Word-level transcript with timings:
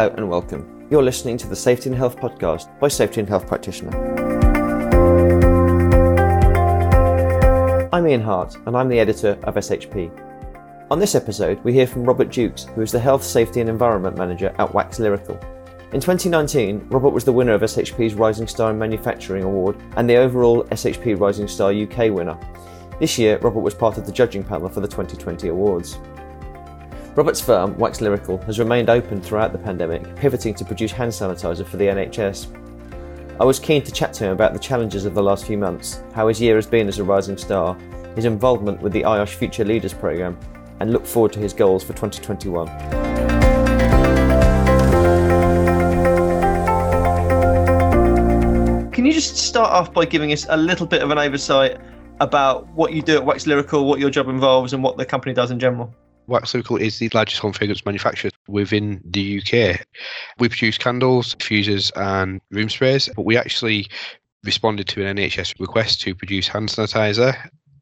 Hello 0.00 0.14
and 0.16 0.30
welcome. 0.30 0.86
You're 0.88 1.02
listening 1.02 1.36
to 1.36 1.46
the 1.46 1.54
Safety 1.54 1.90
and 1.90 1.98
Health 1.98 2.16
Podcast 2.16 2.70
by 2.80 2.88
Safety 2.88 3.20
and 3.20 3.28
Health 3.28 3.46
Practitioner. 3.46 3.94
I'm 7.92 8.08
Ian 8.08 8.22
Hart 8.22 8.56
and 8.64 8.74
I'm 8.74 8.88
the 8.88 8.98
editor 8.98 9.38
of 9.42 9.56
SHP. 9.56 10.10
On 10.90 10.98
this 10.98 11.14
episode, 11.14 11.62
we 11.64 11.74
hear 11.74 11.86
from 11.86 12.04
Robert 12.04 12.30
Jukes, 12.30 12.64
who 12.64 12.80
is 12.80 12.90
the 12.90 12.98
Health, 12.98 13.22
Safety 13.22 13.60
and 13.60 13.68
Environment 13.68 14.16
Manager 14.16 14.54
at 14.58 14.72
Wax 14.72 14.98
Lyrical. 14.98 15.38
In 15.92 16.00
2019, 16.00 16.86
Robert 16.88 17.10
was 17.10 17.26
the 17.26 17.32
winner 17.32 17.52
of 17.52 17.60
SHP's 17.60 18.14
Rising 18.14 18.46
Star 18.46 18.70
in 18.70 18.78
Manufacturing 18.78 19.42
Award 19.42 19.76
and 19.96 20.08
the 20.08 20.16
overall 20.16 20.64
SHP 20.68 21.20
Rising 21.20 21.46
Star 21.46 21.74
UK 21.74 22.10
winner. 22.10 22.38
This 23.00 23.18
year, 23.18 23.36
Robert 23.40 23.60
was 23.60 23.74
part 23.74 23.98
of 23.98 24.06
the 24.06 24.12
judging 24.12 24.44
panel 24.44 24.70
for 24.70 24.80
the 24.80 24.88
2020 24.88 25.48
awards. 25.48 25.98
Robert's 27.20 27.42
firm, 27.42 27.76
Wax 27.76 28.00
Lyrical, 28.00 28.38
has 28.44 28.58
remained 28.58 28.88
open 28.88 29.20
throughout 29.20 29.52
the 29.52 29.58
pandemic, 29.58 30.16
pivoting 30.16 30.54
to 30.54 30.64
produce 30.64 30.90
hand 30.90 31.12
sanitizer 31.12 31.66
for 31.66 31.76
the 31.76 31.84
NHS. 31.84 32.46
I 33.38 33.44
was 33.44 33.58
keen 33.58 33.82
to 33.82 33.92
chat 33.92 34.14
to 34.14 34.24
him 34.24 34.32
about 34.32 34.54
the 34.54 34.58
challenges 34.58 35.04
of 35.04 35.12
the 35.12 35.22
last 35.22 35.44
few 35.44 35.58
months, 35.58 36.02
how 36.14 36.28
his 36.28 36.40
year 36.40 36.54
has 36.54 36.66
been 36.66 36.88
as 36.88 36.98
a 36.98 37.04
rising 37.04 37.36
star, 37.36 37.74
his 38.16 38.24
involvement 38.24 38.80
with 38.80 38.94
the 38.94 39.02
IOSH 39.02 39.34
Future 39.34 39.66
Leaders 39.66 39.92
programme, 39.92 40.38
and 40.80 40.94
look 40.94 41.04
forward 41.04 41.30
to 41.34 41.40
his 41.40 41.52
goals 41.52 41.84
for 41.84 41.92
2021. 41.92 42.68
Can 48.92 49.04
you 49.04 49.12
just 49.12 49.36
start 49.36 49.70
off 49.70 49.92
by 49.92 50.06
giving 50.06 50.32
us 50.32 50.46
a 50.48 50.56
little 50.56 50.86
bit 50.86 51.02
of 51.02 51.10
an 51.10 51.18
oversight 51.18 51.82
about 52.20 52.66
what 52.68 52.94
you 52.94 53.02
do 53.02 53.16
at 53.16 53.26
Wax 53.26 53.46
Lyrical, 53.46 53.84
what 53.84 54.00
your 54.00 54.08
job 54.08 54.30
involves, 54.30 54.72
and 54.72 54.82
what 54.82 54.96
the 54.96 55.04
company 55.04 55.34
does 55.34 55.50
in 55.50 55.58
general? 55.58 55.94
Wax 56.30 56.54
Lyrical 56.54 56.76
is 56.76 56.98
the 56.98 57.10
largest 57.12 57.40
home 57.40 57.52
fragrance 57.52 57.84
manufacturer 57.84 58.30
within 58.46 59.02
the 59.04 59.40
UK. 59.40 59.80
We 60.38 60.48
produce 60.48 60.78
candles, 60.78 61.34
diffusers, 61.34 61.90
and 61.96 62.40
room 62.50 62.68
sprays, 62.70 63.10
but 63.14 63.26
we 63.26 63.36
actually 63.36 63.88
responded 64.44 64.88
to 64.88 65.04
an 65.04 65.16
NHS 65.16 65.58
request 65.60 66.00
to 66.02 66.14
produce 66.14 66.48
hand 66.48 66.68
sanitizer. 66.68 67.36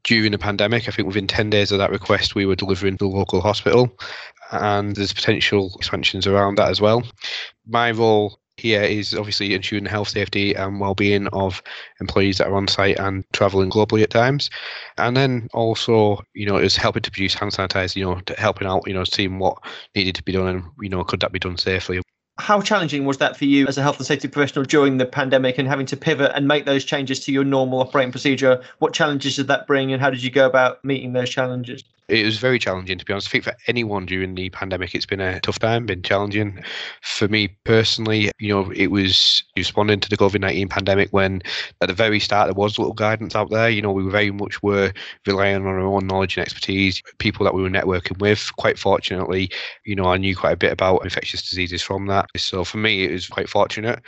During 0.05 0.33
the 0.33 0.39
pandemic, 0.39 0.89
I 0.89 0.93
think 0.93 1.07
within 1.07 1.27
10 1.27 1.51
days 1.51 1.71
of 1.71 1.79
that 1.79 1.91
request, 1.91 2.35
we 2.35 2.47
were 2.47 2.57
delivering 2.57 2.97
to 2.97 3.05
the 3.05 3.17
local 3.17 3.43
hospital, 3.43 3.91
and 4.51 4.97
there's 4.97 5.13
potential 5.13 5.71
expansions 5.77 6.27
around 6.27 6.57
that 6.57 6.71
as 6.71 6.81
well. 6.81 7.03
My 7.67 7.91
role 7.91 8.41
here 8.59 8.83
is 8.83 9.15
obviously 9.15 9.55
ensuring 9.55 9.85
the 9.85 9.91
health, 9.91 10.09
safety, 10.09 10.55
and 10.55 10.81
well-being 10.81 11.29
of 11.29 11.63
employees 12.01 12.39
that 12.39 12.49
are 12.49 12.57
on 12.57 12.69
site 12.69 12.99
and 12.99 13.25
traveling 13.33 13.71
globally 13.71 14.03
at 14.03 14.11
times, 14.11 14.51
and 14.97 15.17
then 15.17 15.49
also, 15.55 16.21
you 16.35 16.47
know, 16.47 16.57
is 16.57 16.77
helping 16.77 17.03
to 17.03 17.11
produce 17.11 17.35
hand 17.35 17.53
sanitizer. 17.53 17.97
You 17.97 18.05
know, 18.05 18.21
helping 18.37 18.67
out, 18.67 18.87
you 18.87 18.95
know, 18.95 19.05
seeing 19.05 19.39
what 19.39 19.59
needed 19.95 20.15
to 20.17 20.23
be 20.23 20.33
done, 20.33 20.49
and 20.49 20.65
you 20.81 20.89
know, 20.89 21.05
could 21.05 21.21
that 21.21 21.33
be 21.33 21.39
done 21.39 21.57
safely. 21.57 22.01
How 22.39 22.61
challenging 22.61 23.05
was 23.05 23.19
that 23.19 23.37
for 23.37 23.47
you 23.47 23.67
as 23.67 23.79
a 23.79 23.83
health 23.83 23.97
and 23.99 24.07
safety 24.07 24.29
professional 24.29 24.65
during 24.65 24.99
the 24.99 25.07
pandemic 25.07 25.59
and 25.59 25.67
having 25.67 25.87
to 25.87 25.97
pivot 25.97 26.31
and 26.37 26.47
make 26.47 26.67
those 26.67 26.85
changes 26.85 27.19
to 27.25 27.33
your 27.33 27.43
normal 27.43 27.81
operating 27.81 28.13
procedure? 28.13 28.63
What 28.79 28.93
challenges 28.93 29.37
did 29.37 29.49
that 29.49 29.67
bring, 29.67 29.93
and 29.93 30.01
how 30.01 30.11
did 30.11 30.23
you 30.23 30.31
go 30.31 30.47
about 30.47 30.85
meeting 30.85 31.13
those 31.13 31.31
challenges? 31.31 31.83
It 32.09 32.25
was 32.25 32.39
very 32.39 32.59
challenging 32.59 32.99
to 32.99 33.05
be 33.05 33.13
honest. 33.13 33.29
I 33.29 33.31
think 33.31 33.45
for 33.45 33.55
anyone 33.67 34.07
during 34.07 34.35
the 34.35 34.49
pandemic, 34.51 34.95
it's 34.95 35.07
been 35.07 35.21
a 35.21 35.41
tough 35.41 35.59
time, 35.59 35.87
been 35.87 36.03
challenging. 36.03 36.63
For 37.03 37.29
me 37.29 37.49
personally, 37.65 38.31
you 38.39 38.49
know, 38.49 38.71
it 38.71 38.89
was 38.89 39.43
responding 39.57 40.01
to 40.01 40.09
the 40.09 40.17
COVID 40.17 40.41
nineteen 40.41 40.69
pandemic 40.69 41.11
when 41.11 41.43
at 41.81 41.89
the 41.89 41.95
very 41.95 42.19
start 42.19 42.47
there 42.47 42.55
was 42.55 42.79
little 42.79 42.95
guidance 42.95 43.35
out 43.35 43.51
there. 43.51 43.69
You 43.69 43.83
know, 43.83 43.93
we 43.93 44.09
very 44.11 44.31
much 44.31 44.63
were 44.63 44.93
relying 45.27 45.57
on 45.57 45.67
our 45.67 45.81
own 45.81 46.07
knowledge 46.07 46.37
and 46.37 46.47
expertise, 46.47 47.03
people 47.19 47.45
that 47.45 47.55
we 47.55 47.63
were 47.63 47.71
networking 47.71 48.19
with. 48.19 48.51
Quite 48.57 48.79
fortunately, 48.79 49.51
you 49.85 49.95
know, 49.95 50.07
I 50.07 50.17
knew 50.17 50.35
quite 50.35 50.53
a 50.53 50.57
bit 50.57 50.73
about 50.73 51.05
infectious 51.05 51.49
diseases 51.49 51.83
from 51.83 52.07
that. 52.07 52.27
So 52.37 52.65
for 52.65 52.79
me, 52.79 53.05
it 53.05 53.13
was 53.13 53.29
quite 53.29 53.49
fortunate 53.49 54.01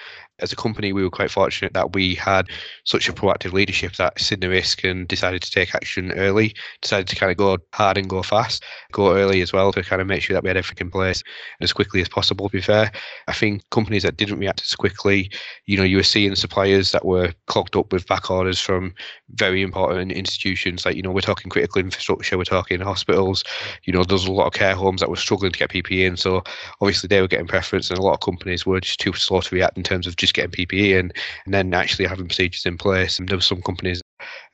as 0.43 0.53
a 0.53 0.57
company, 0.57 0.93
we 0.93 1.03
were 1.03 1.11
quite 1.11 1.31
fortunate 1.31 1.73
that 1.75 1.95
we 1.95 2.15
had 2.15 2.49
such 2.85 3.09
a 3.09 3.13
proactive 3.13 3.53
leadership 3.53 3.95
that 3.97 4.21
seen 4.21 4.41
the 4.41 4.49
risk 4.49 4.85
and 4.85 5.07
decided 5.09 5.43
to 5.43 5.51
take 5.51 5.75
action 5.75 6.13
early, 6.13 6.55
decided 6.83 7.07
to 7.09 7.17
kind 7.17 7.31
of 7.31 7.39
go 7.39 7.59
hard 7.75 7.90
and 7.99 8.09
go 8.09 8.23
fast, 8.23 8.65
go 8.93 9.15
early 9.15 9.43
as 9.43 9.53
well 9.53 9.73
to 9.73 9.83
kind 9.83 10.01
of 10.01 10.09
make 10.09 10.23
sure 10.23 10.35
that 10.35 10.43
we 10.43 10.49
had 10.49 10.57
everything 10.57 10.87
in 10.87 10.91
place 10.91 11.23
as 11.61 11.73
quickly 11.73 12.01
as 12.01 12.09
possible, 12.09 12.49
to 12.49 12.57
be 12.57 12.63
fair. 12.63 12.91
I 13.29 13.33
think 13.33 13.69
companies 13.71 14.03
that 14.05 14.17
didn't 14.17 14.39
react 14.39 14.63
as 14.63 14.75
quickly, 14.75 15.31
you 15.67 15.77
know, 15.77 15.85
you 15.85 15.99
were 15.99 16.03
seeing 16.03 16.35
suppliers 16.35 16.93
that 16.93 17.05
were 17.05 17.33
clogged 17.47 17.77
up 17.77 17.93
with 17.93 18.07
back 18.07 18.31
orders 18.31 18.61
from 18.61 18.95
very 19.33 19.63
important 19.63 20.13
institutions. 20.13 20.87
Like, 20.87 20.97
you 20.97 21.03
know, 21.03 21.11
we're 21.11 21.21
talking 21.21 21.51
critical 21.51 21.81
infrastructure, 21.81 22.39
we're 22.39 22.45
talking 22.45 22.81
hospitals, 22.81 23.45
you 23.85 23.93
know, 23.93 24.05
there's 24.05 24.25
a 24.25 24.33
lot 24.33 24.47
of 24.47 24.55
care 24.55 24.75
homes 24.75 25.01
that 25.01 25.11
were 25.11 25.17
struggling 25.17 25.53
to 25.53 25.59
get 25.59 25.71
PPE 25.71 26.07
in. 26.07 26.17
So 26.17 26.43
obviously 26.81 27.09
they 27.09 27.21
were 27.21 27.29
getting 27.29 27.47
preference 27.47 27.91
and 27.91 27.99
a 27.99 28.03
lot 28.03 28.15
of 28.15 28.21
companies 28.21 28.65
were 28.65 28.81
just 28.81 29.01
too 29.01 29.13
slow 29.13 29.41
to 29.43 29.55
react 29.55 29.77
in 29.77 29.83
terms 29.83 30.07
of 30.07 30.17
just 30.17 30.31
just 30.31 30.51
getting 30.51 30.67
PPE 30.67 30.99
in 30.99 31.13
and 31.45 31.55
then 31.55 31.75
actually 31.75 32.07
having 32.07 32.27
procedures 32.27 32.67
in 32.67 32.79
place. 32.79 33.19
And 33.19 33.29
there 33.29 33.37
were 33.37 33.43
some 33.43 33.63
companies 33.63 34.01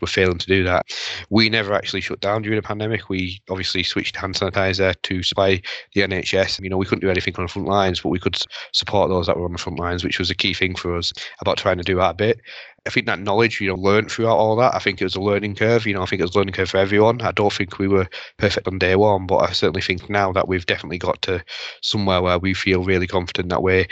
were 0.01 0.07
failing 0.07 0.39
to 0.39 0.47
do 0.47 0.65
that. 0.65 0.87
We 1.31 1.49
never 1.49 1.73
actually 1.73 2.01
shut 2.01 2.21
down 2.21 2.43
during 2.43 2.57
the 2.57 2.67
pandemic. 2.67 3.09
We 3.09 3.41
obviously 3.51 3.83
switched 3.83 4.17
hand 4.17 4.35
sanitizer 4.35 4.95
to 5.03 5.23
supply 5.23 5.63
the 5.95 6.03
NHS. 6.03 6.63
You 6.63 6.71
know, 6.71 6.77
we 6.77 6.87
couldn't 6.87 7.01
do 7.01 7.11
anything 7.11 7.35
on 7.37 7.45
the 7.45 7.53
front 7.53 7.69
lines, 7.69 8.01
but 8.01 8.11
we 8.11 8.19
could 8.19 8.37
support 8.73 9.11
those 9.11 9.27
that 9.27 9.37
were 9.37 9.45
on 9.45 9.53
the 9.53 9.59
front 9.59 9.79
lines, 9.79 10.05
which 10.05 10.19
was 10.19 10.31
a 10.31 10.35
key 10.35 10.55
thing 10.55 10.75
for 10.75 10.97
us 10.97 11.13
about 11.41 11.59
trying 11.59 11.79
to 11.79 11.85
do 11.85 11.97
that 11.97 12.17
bit. 12.17 12.41
I 12.87 12.91
think 12.91 13.07
that 13.07 13.21
knowledge, 13.21 13.61
you 13.61 13.69
know, 13.69 13.75
learned 13.75 14.11
throughout 14.11 14.37
all 14.37 14.55
that. 14.57 14.75
I 14.75 14.79
think 14.79 15.01
it 15.01 15.05
was 15.05 15.17
a 15.17 15.21
learning 15.21 15.57
curve. 15.57 15.87
You 15.87 15.95
know, 15.95 16.03
I 16.03 16.07
think 16.07 16.21
it 16.21 16.25
was 16.25 16.35
a 16.35 16.39
learning 16.39 16.55
curve 16.55 16.71
for 16.71 16.77
everyone. 16.77 17.21
I 17.21 17.33
don't 17.33 17.53
think 17.53 17.79
we 17.79 17.89
were 17.89 18.07
perfect 18.39 18.69
on 18.69 18.79
day 18.79 18.95
one, 18.95 19.27
but 19.27 19.39
I 19.39 19.53
certainly 19.53 19.81
think 19.83 20.09
now 20.09 20.33
that 20.33 20.47
we've 20.47 20.67
definitely 20.67 20.99
got 20.99 21.21
to 21.23 21.45
somewhere 21.83 22.23
where 22.23 22.39
we 22.39 22.55
feel 22.55 22.85
really 22.85 23.09
confident 23.09 23.49
that 23.49 23.63
we're, 23.63 23.87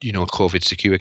you 0.00 0.12
know, 0.12 0.24
COVID 0.24 0.64
secure 0.64 0.98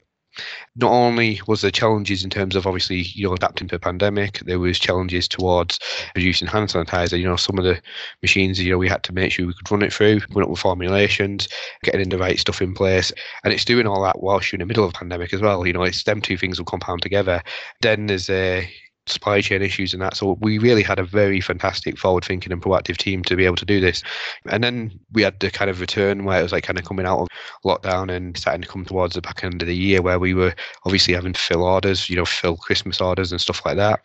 not 0.75 0.91
only 0.91 1.41
was 1.47 1.61
there 1.61 1.71
challenges 1.71 2.23
in 2.23 2.29
terms 2.29 2.55
of 2.55 2.65
obviously 2.65 3.01
you 3.13 3.27
know 3.27 3.33
adapting 3.33 3.67
to 3.67 3.75
a 3.75 3.79
pandemic 3.79 4.39
there 4.45 4.59
was 4.59 4.79
challenges 4.79 5.27
towards 5.27 5.79
producing 6.13 6.47
hand 6.47 6.69
sanitizer. 6.69 7.19
You 7.19 7.27
know 7.27 7.35
some 7.35 7.57
of 7.57 7.63
the 7.63 7.81
machines 8.21 8.61
you 8.61 8.71
know 8.71 8.77
we 8.77 8.89
had 8.89 9.03
to 9.03 9.13
make 9.13 9.31
sure 9.31 9.47
we 9.47 9.53
could 9.53 9.71
run 9.71 9.83
it 9.83 9.93
through 9.93 10.21
run 10.31 10.43
up 10.43 10.49
with 10.49 10.59
formulations 10.59 11.47
getting 11.83 12.01
in 12.01 12.09
the 12.09 12.17
right 12.17 12.39
stuff 12.39 12.61
in 12.61 12.73
place. 12.73 13.11
And 13.43 13.53
it's 13.53 13.65
doing 13.65 13.87
all 13.87 14.03
that 14.03 14.21
whilst 14.21 14.51
you're 14.51 14.57
in 14.57 14.61
the 14.61 14.65
middle 14.65 14.83
of 14.83 14.91
a 14.91 14.97
pandemic 14.97 15.33
as 15.33 15.41
well. 15.41 15.65
You 15.65 15.73
know 15.73 15.83
it's 15.83 16.03
them 16.03 16.21
two 16.21 16.37
things 16.37 16.59
will 16.59 16.65
compound 16.65 17.01
together. 17.01 17.41
Then 17.81 18.07
there's 18.07 18.29
a 18.29 18.69
supply 19.09 19.41
chain 19.41 19.61
issues 19.61 19.93
and 19.93 20.01
that. 20.01 20.15
So 20.15 20.37
we 20.41 20.57
really 20.57 20.83
had 20.83 20.99
a 20.99 21.03
very 21.03 21.41
fantastic 21.41 21.97
forward 21.97 22.25
thinking 22.25 22.51
and 22.51 22.61
proactive 22.61 22.97
team 22.97 23.23
to 23.23 23.35
be 23.35 23.45
able 23.45 23.55
to 23.57 23.65
do 23.65 23.79
this. 23.79 24.03
And 24.47 24.63
then 24.63 24.99
we 25.11 25.21
had 25.21 25.39
the 25.39 25.51
kind 25.51 25.69
of 25.69 25.81
return 25.81 26.25
where 26.25 26.39
it 26.39 26.43
was 26.43 26.51
like 26.51 26.63
kind 26.63 26.79
of 26.79 26.85
coming 26.85 27.05
out 27.05 27.19
of 27.19 27.27
lockdown 27.65 28.11
and 28.11 28.37
starting 28.37 28.61
to 28.61 28.67
come 28.67 28.85
towards 28.85 29.15
the 29.15 29.21
back 29.21 29.43
end 29.43 29.61
of 29.61 29.67
the 29.67 29.75
year 29.75 30.01
where 30.01 30.19
we 30.19 30.33
were 30.33 30.53
obviously 30.85 31.13
having 31.13 31.33
to 31.33 31.39
fill 31.39 31.63
orders, 31.63 32.09
you 32.09 32.15
know, 32.15 32.25
fill 32.25 32.57
Christmas 32.57 33.01
orders 33.01 33.31
and 33.31 33.41
stuff 33.41 33.65
like 33.65 33.77
that. 33.77 34.01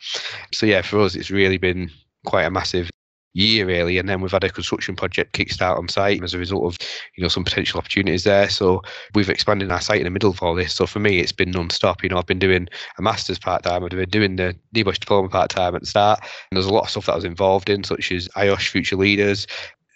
So 0.53 0.67
yeah, 0.67 0.83
for 0.83 1.01
us, 1.01 1.15
it's 1.15 1.31
really 1.31 1.59
been 1.59 1.91
quite 2.25 2.45
a 2.45 2.51
massive 2.51 2.91
year 3.35 3.67
really 3.67 3.99
and 3.99 4.09
then 4.09 4.21
we've 4.21 4.33
had 4.33 4.45
a 4.45 4.49
construction 4.49 4.95
project 4.95 5.33
kickstart 5.33 5.77
on 5.77 5.89
site 5.89 6.23
as 6.23 6.35
a 6.35 6.39
result 6.39 6.65
of 6.65 6.79
you 7.17 7.23
know 7.23 7.29
some 7.29 7.45
potential 7.45 7.79
opportunities 7.79 8.25
there. 8.25 8.49
So 8.49 8.81
we've 9.15 9.29
expanded 9.29 9.71
our 9.71 9.81
site 9.81 9.99
in 9.99 10.05
the 10.05 10.11
middle 10.11 10.31
of 10.31 10.43
all 10.43 10.55
this. 10.55 10.73
So 10.73 10.87
for 10.87 11.01
me 11.01 11.19
it's 11.19 11.33
been 11.33 11.51
non-stop. 11.51 12.03
You 12.03 12.09
know 12.09 12.19
i've 12.19 12.27
been 12.27 12.39
doing 12.39 12.69
a 12.99 13.03
master's 13.03 13.39
part-time 13.39 13.85
i've 13.85 13.91
been 13.91 14.09
doing 14.09 14.37
the 14.37 14.57
NEBOSH 14.75 15.01
diploma 15.01 15.29
part-time 15.29 15.75
at 15.75 15.83
the 15.83 15.87
start 15.87 16.21
and 16.21 16.57
there's 16.57 16.67
a 16.67 16.73
lot 16.73 16.85
of 16.85 16.91
stuff 16.91 17.07
that 17.07 17.13
i 17.13 17.17
was 17.17 17.25
involved 17.25 17.69
in 17.69 17.85
such 17.85 18.13
as 18.13 18.29
IOSH 18.29 18.69
future 18.69 18.97
leaders 18.97 19.47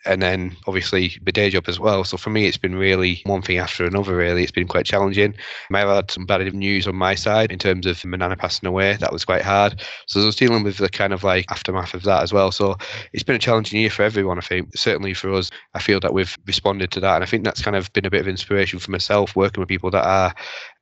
and 0.09 0.23
then 0.23 0.57
obviously 0.67 1.19
the 1.23 1.33
day 1.33 1.51
job 1.51 1.69
as 1.69 1.79
well. 1.79 2.03
So 2.03 2.17
for 2.17 2.31
me, 2.31 2.47
it's 2.47 2.57
been 2.57 2.75
really 2.75 3.23
one 3.27 3.43
thing 3.43 3.59
after 3.59 3.85
another. 3.85 4.17
Really, 4.17 4.43
it's 4.43 4.53
been 4.53 4.67
quite 4.67 4.87
challenging. 4.87 5.35
I 5.73 5.79
have 5.81 5.89
had 5.89 6.11
some 6.11 6.27
bad 6.27 6.53
news 6.55 6.87
on 6.89 6.97
my 6.97 7.15
side 7.15 7.53
in 7.53 7.59
terms 7.59 7.87
of 7.87 8.05
my 8.05 8.17
nana 8.17 8.37
passing 8.37 8.67
away. 8.67 8.97
That 8.97 9.13
was 9.13 9.25
quite 9.25 9.43
hard. 9.43 9.83
So 10.07 10.21
I 10.21 10.25
was 10.25 10.37
dealing 10.37 10.65
with 10.65 10.79
the 10.79 10.89
kind 10.89 11.13
of 11.13 11.23
like 11.25 11.45
aftermath 11.51 11.95
of 11.95 12.03
that 12.05 12.23
as 12.23 12.33
well. 12.33 12.51
So 12.51 12.77
it's 13.13 13.23
been 13.23 13.37
a 13.37 13.39
challenging 13.39 13.81
year 13.81 13.91
for 13.91 14.03
everyone. 14.03 14.39
I 14.39 14.43
think 14.43 14.77
certainly 14.77 15.15
for 15.15 15.33
us, 15.33 15.51
I 15.75 15.81
feel 15.81 16.01
that 16.01 16.15
we've 16.15 16.37
responded 16.47 16.91
to 16.93 17.01
that, 17.01 17.17
and 17.17 17.25
I 17.25 17.27
think 17.27 17.45
that's 17.45 17.63
kind 17.63 17.77
of 17.77 17.93
been 17.93 18.07
a 18.07 18.11
bit 18.11 18.21
of 18.21 18.29
inspiration 18.29 18.79
for 18.79 18.91
myself 18.91 19.37
working 19.37 19.61
with 19.61 19.69
people 19.69 19.91
that 19.91 20.07
are, 20.07 20.35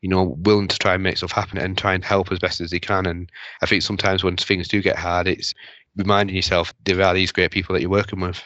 you 0.03 0.09
know, 0.09 0.37
willing 0.41 0.69
to 0.69 0.79
try 0.79 0.95
and 0.95 1.03
make 1.03 1.17
stuff 1.19 1.33
happen 1.33 1.59
and 1.59 1.77
try 1.77 1.95
and 1.95 2.05
help 2.05 2.31
as 2.31 2.39
best 2.39 2.61
as 2.61 2.71
they 2.71 2.81
can. 2.81 3.07
And 3.07 3.31
I 3.63 3.67
think 3.67 3.83
sometimes 3.83 4.23
when 4.23 4.37
things 4.37 4.69
do 4.69 4.81
get 4.81 4.97
hard, 4.97 5.27
it's 5.27 5.53
reminding 5.97 6.37
yourself 6.37 6.73
there 6.85 7.03
are 7.03 7.15
these 7.15 7.33
great 7.33 7.51
people 7.51 7.73
that 7.73 7.81
you're 7.81 7.91
working 7.91 8.21
with. 8.21 8.43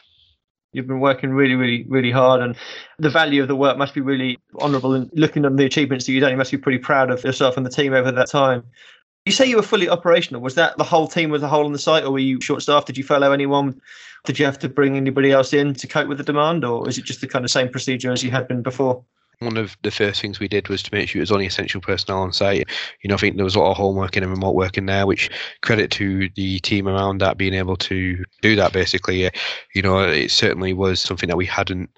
You've 0.73 0.87
been 0.87 1.01
working 1.01 1.31
really, 1.31 1.55
really, 1.55 1.85
really 1.89 2.13
hard, 2.13 2.41
and 2.41 2.57
the 2.99 3.11
value 3.11 3.43
of 3.43 3.49
the 3.49 3.57
work 3.57 3.77
must 3.77 3.93
be 3.93 4.01
really 4.01 4.39
honourable. 4.61 4.95
And 4.95 5.11
looking 5.15 5.45
at 5.45 5.57
the 5.57 5.65
achievements 5.65 6.07
that 6.07 6.13
you've 6.13 6.21
done, 6.23 6.31
you 6.31 6.37
must 6.37 6.53
be 6.53 6.59
pretty 6.59 6.79
proud 6.79 7.11
of 7.11 7.25
yourself 7.25 7.57
and 7.57 7.67
the 7.67 7.71
team 7.71 7.93
over 7.93 8.13
that 8.13 8.29
time. 8.29 8.63
You 9.27 9.33
say 9.33 9.47
you 9.47 9.57
were 9.57 9.63
fully 9.63 9.89
operational. 9.89 10.41
Was 10.41 10.55
that 10.55 10.79
the 10.79 10.85
whole 10.85 11.09
team 11.09 11.31
was 11.31 11.43
the 11.43 11.49
whole 11.49 11.67
on 11.67 11.73
the 11.73 11.79
site, 11.79 12.05
or 12.05 12.13
were 12.13 12.21
you 12.21 12.41
short 12.41 12.63
staffed? 12.63 12.87
Did 12.87 12.97
you 12.97 13.05
furlough 13.05 13.33
anyone? 13.33 13.81
Did 14.25 14.39
you 14.39 14.45
have 14.45 14.59
to 14.61 14.69
bring 14.69 14.97
anybody 14.97 15.33
else 15.33 15.53
in 15.53 15.75
to 15.75 15.87
cope 15.89 16.09
with 16.09 16.19
the 16.19 16.25
demand, 16.25 16.65
or 16.65 16.89
is 16.89 16.99
it 16.99 17.05
just 17.05 17.21
the 17.21 17.27
kind 17.27 17.45
of 17.45 17.51
same 17.51 17.69
procedure 17.69 18.13
as 18.13 18.23
you 18.23 18.31
had 18.31 18.47
been 18.47 18.63
before? 18.63 19.05
One 19.41 19.57
of 19.57 19.77
the 19.83 19.91
first 19.91 20.21
things 20.21 20.39
we 20.39 20.49
did 20.49 20.69
was 20.69 20.83
to 20.83 20.95
make 20.95 21.09
sure 21.09 21.19
it 21.19 21.23
was 21.23 21.33
only 21.33 21.47
essential 21.47 21.81
personnel 21.81 22.21
on 22.21 22.33
site. 22.33 22.69
You 23.03 23.09
know, 23.09 23.15
I 23.15 23.19
think 23.19 23.37
there 23.37 23.45
was 23.45 23.55
a 23.55 23.59
lot 23.59 23.71
of 23.71 23.77
home 23.79 23.97
working 23.97 24.23
and 24.23 24.31
remote 24.31 24.55
working 24.55 24.85
there, 24.85 25.07
which 25.07 25.31
credit 25.63 25.91
to 25.93 26.29
the 26.37 26.59
team 26.61 26.87
around 26.87 27.19
that 27.19 27.39
being 27.39 27.55
able 27.55 27.77
to 27.77 28.23
do 28.43 28.55
that 28.57 28.75
basically. 28.75 29.27
Uh, 29.27 29.31
you 29.75 29.81
know, 29.81 30.01
it 30.01 30.31
certainly 30.31 30.75
was 30.75 31.01
something 31.01 31.29
that 31.29 31.39
we 31.39 31.47
hadn't 31.47 31.89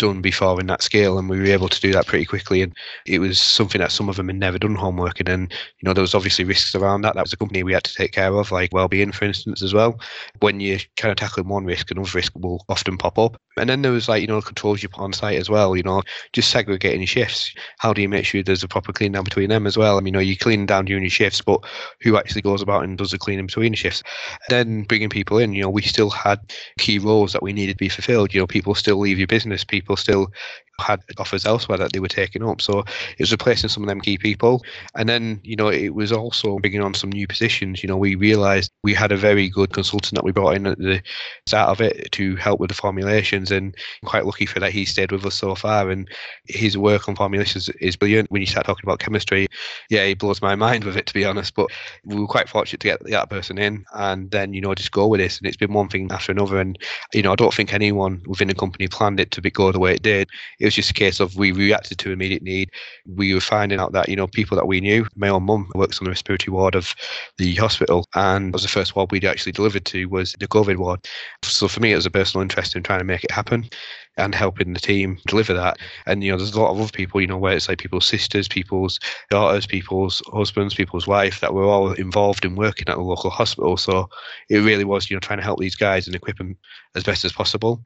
done 0.00 0.22
before 0.22 0.58
in 0.58 0.66
that 0.66 0.82
scale 0.82 1.18
and 1.18 1.28
we 1.28 1.38
were 1.38 1.44
able 1.44 1.68
to 1.68 1.80
do 1.80 1.92
that 1.92 2.06
pretty 2.06 2.24
quickly 2.24 2.62
and 2.62 2.74
it 3.06 3.18
was 3.18 3.38
something 3.38 3.80
that 3.80 3.92
some 3.92 4.08
of 4.08 4.16
them 4.16 4.28
had 4.28 4.36
never 4.36 4.58
done 4.58 4.74
homework 4.74 5.20
in 5.20 5.28
and 5.28 5.52
you 5.52 5.86
know 5.86 5.92
there 5.92 6.00
was 6.00 6.14
obviously 6.14 6.42
risks 6.42 6.74
around 6.74 7.02
that. 7.02 7.14
That 7.14 7.24
was 7.24 7.34
a 7.34 7.36
company 7.36 7.62
we 7.62 7.74
had 7.74 7.84
to 7.84 7.94
take 7.94 8.12
care 8.12 8.34
of 8.34 8.50
like 8.50 8.72
well-being 8.72 9.12
for 9.12 9.26
instance 9.26 9.62
as 9.62 9.74
well. 9.74 10.00
When 10.40 10.58
you're 10.58 10.78
kind 10.96 11.12
of 11.12 11.18
tackling 11.18 11.48
one 11.48 11.66
risk 11.66 11.90
another 11.90 12.10
risk 12.14 12.32
will 12.34 12.64
often 12.70 12.96
pop 12.96 13.18
up. 13.18 13.36
And 13.58 13.68
then 13.68 13.82
there 13.82 13.92
was 13.92 14.08
like 14.08 14.22
you 14.22 14.26
know 14.26 14.40
controls 14.40 14.82
you 14.82 14.88
put 14.88 15.02
on 15.02 15.12
site 15.12 15.38
as 15.38 15.50
well 15.50 15.76
you 15.76 15.82
know 15.82 16.02
just 16.32 16.50
segregating 16.50 17.00
your 17.00 17.06
shifts. 17.06 17.52
How 17.78 17.92
do 17.92 18.00
you 18.00 18.08
make 18.08 18.24
sure 18.24 18.42
there's 18.42 18.64
a 18.64 18.68
proper 18.68 18.94
clean 18.94 19.12
down 19.12 19.24
between 19.24 19.50
them 19.50 19.66
as 19.66 19.76
well? 19.76 19.98
I 19.98 20.00
mean, 20.00 20.06
you 20.06 20.12
know 20.12 20.20
you 20.20 20.36
clean 20.36 20.64
down 20.64 20.86
during 20.86 21.02
your 21.02 21.10
shifts 21.10 21.42
but 21.42 21.62
who 22.00 22.16
actually 22.16 22.42
goes 22.42 22.62
about 22.62 22.84
and 22.84 22.96
does 22.96 23.10
the 23.10 23.18
cleaning 23.18 23.46
between 23.46 23.72
the 23.72 23.76
shifts? 23.76 24.02
Then 24.48 24.84
bringing 24.84 25.10
people 25.10 25.36
in 25.36 25.52
you 25.52 25.62
know 25.62 25.70
we 25.70 25.82
still 25.82 26.08
had 26.08 26.40
key 26.78 26.98
roles 26.98 27.34
that 27.34 27.42
we 27.42 27.52
needed 27.52 27.72
to 27.72 27.84
be 27.84 27.90
fulfilled. 27.90 28.32
You 28.32 28.40
know 28.40 28.46
people 28.46 28.74
still 28.74 28.96
leave 28.96 29.18
your 29.18 29.26
business 29.26 29.62
people 29.62 29.89
people 29.90 29.96
still 29.96 30.32
had 30.80 31.00
offers 31.18 31.44
elsewhere 31.44 31.76
that 31.76 31.92
they 31.92 32.00
were 32.00 32.08
taking 32.08 32.42
up. 32.42 32.60
So 32.60 32.78
it 32.80 33.20
was 33.20 33.30
replacing 33.30 33.68
some 33.68 33.82
of 33.82 33.88
them 33.88 34.00
key 34.00 34.16
people. 34.16 34.62
And 34.94 35.08
then, 35.08 35.38
you 35.42 35.54
know, 35.54 35.68
it 35.68 35.94
was 35.94 36.10
also 36.10 36.58
bringing 36.58 36.80
on 36.80 36.94
some 36.94 37.10
new 37.10 37.26
positions. 37.26 37.82
You 37.82 37.88
know, 37.88 37.98
we 37.98 38.14
realized 38.14 38.72
we 38.82 38.94
had 38.94 39.12
a 39.12 39.16
very 39.16 39.50
good 39.50 39.74
consultant 39.74 40.14
that 40.14 40.24
we 40.24 40.32
brought 40.32 40.56
in 40.56 40.66
at 40.66 40.78
the 40.78 41.02
start 41.46 41.68
of 41.68 41.82
it 41.82 42.10
to 42.12 42.34
help 42.36 42.60
with 42.60 42.70
the 42.70 42.74
formulations. 42.74 43.50
And 43.50 43.74
quite 44.06 44.24
lucky 44.24 44.46
for 44.46 44.58
that. 44.60 44.72
He 44.72 44.86
stayed 44.86 45.12
with 45.12 45.26
us 45.26 45.34
so 45.34 45.54
far. 45.54 45.90
And 45.90 46.08
his 46.46 46.78
work 46.78 47.08
on 47.08 47.16
formulations 47.16 47.68
is 47.80 47.96
brilliant. 47.96 48.30
When 48.30 48.40
you 48.40 48.46
start 48.46 48.64
talking 48.64 48.86
about 48.86 49.00
chemistry, 49.00 49.48
yeah, 49.90 50.06
he 50.06 50.14
blows 50.14 50.40
my 50.40 50.54
mind 50.54 50.84
with 50.84 50.96
it, 50.96 51.04
to 51.06 51.14
be 51.14 51.26
honest. 51.26 51.54
But 51.54 51.68
we 52.06 52.18
were 52.18 52.26
quite 52.26 52.48
fortunate 52.48 52.80
to 52.80 52.88
get 52.88 53.04
that 53.04 53.28
person 53.28 53.58
in 53.58 53.84
and 53.94 54.30
then, 54.30 54.54
you 54.54 54.62
know, 54.62 54.74
just 54.74 54.92
go 54.92 55.08
with 55.08 55.20
this. 55.20 55.36
And 55.36 55.46
it's 55.46 55.58
been 55.58 55.74
one 55.74 55.90
thing 55.90 56.10
after 56.10 56.32
another. 56.32 56.58
And, 56.58 56.78
you 57.12 57.22
know, 57.22 57.32
I 57.32 57.36
don't 57.36 57.52
think 57.52 57.74
anyone 57.74 58.22
within 58.26 58.48
the 58.48 58.54
company 58.54 58.88
planned 58.88 59.20
it 59.20 59.30
to 59.32 59.42
be, 59.42 59.50
go 59.50 59.70
the 59.72 59.78
way 59.80 59.94
it 59.94 60.02
did. 60.02 60.28
It 60.58 60.66
was 60.66 60.74
just 60.74 60.90
a 60.90 60.94
case 60.94 61.20
of 61.20 61.36
we 61.36 61.52
reacted 61.52 61.98
to 61.98 62.12
immediate 62.12 62.42
need. 62.42 62.70
We 63.06 63.34
were 63.34 63.40
finding 63.40 63.80
out 63.80 63.92
that, 63.92 64.08
you 64.08 64.16
know, 64.16 64.26
people 64.26 64.56
that 64.56 64.66
we 64.66 64.80
knew, 64.80 65.06
my 65.16 65.28
own 65.28 65.44
mum 65.44 65.70
works 65.74 65.98
on 66.00 66.04
the 66.04 66.10
respiratory 66.10 66.54
ward 66.54 66.74
of 66.74 66.94
the 67.38 67.54
hospital 67.56 68.06
and 68.14 68.52
was 68.52 68.62
the 68.62 68.68
first 68.68 68.94
ward 68.94 69.10
we'd 69.10 69.24
actually 69.24 69.52
delivered 69.52 69.84
to 69.86 70.06
was 70.06 70.34
the 70.38 70.48
COVID 70.48 70.76
ward. 70.76 71.00
So 71.42 71.68
for 71.68 71.80
me, 71.80 71.92
it 71.92 71.96
was 71.96 72.06
a 72.06 72.10
personal 72.10 72.42
interest 72.42 72.76
in 72.76 72.82
trying 72.82 73.00
to 73.00 73.04
make 73.04 73.24
it 73.24 73.30
happen 73.30 73.68
and 74.16 74.34
helping 74.34 74.72
the 74.72 74.80
team 74.80 75.18
deliver 75.26 75.54
that. 75.54 75.78
And 76.06 76.22
you 76.22 76.30
know, 76.30 76.36
there's 76.36 76.54
a 76.54 76.60
lot 76.60 76.72
of 76.72 76.80
other 76.80 76.90
people, 76.90 77.20
you 77.20 77.26
know, 77.26 77.38
where 77.38 77.56
it's 77.56 77.68
like 77.68 77.78
people's 77.78 78.06
sisters, 78.06 78.48
people's 78.48 78.98
daughters, 79.30 79.66
people's 79.66 80.22
husbands, 80.32 80.74
people's 80.74 81.06
wife 81.06 81.40
that 81.40 81.54
were 81.54 81.64
all 81.64 81.92
involved 81.92 82.44
in 82.44 82.56
working 82.56 82.88
at 82.88 82.96
the 82.96 83.02
local 83.02 83.30
hospital. 83.30 83.76
So 83.76 84.08
it 84.48 84.58
really 84.58 84.84
was, 84.84 85.10
you 85.10 85.16
know, 85.16 85.20
trying 85.20 85.38
to 85.38 85.44
help 85.44 85.58
these 85.58 85.76
guys 85.76 86.06
and 86.06 86.14
equip 86.14 86.38
them 86.38 86.56
as 86.94 87.04
best 87.04 87.24
as 87.24 87.32
possible 87.32 87.84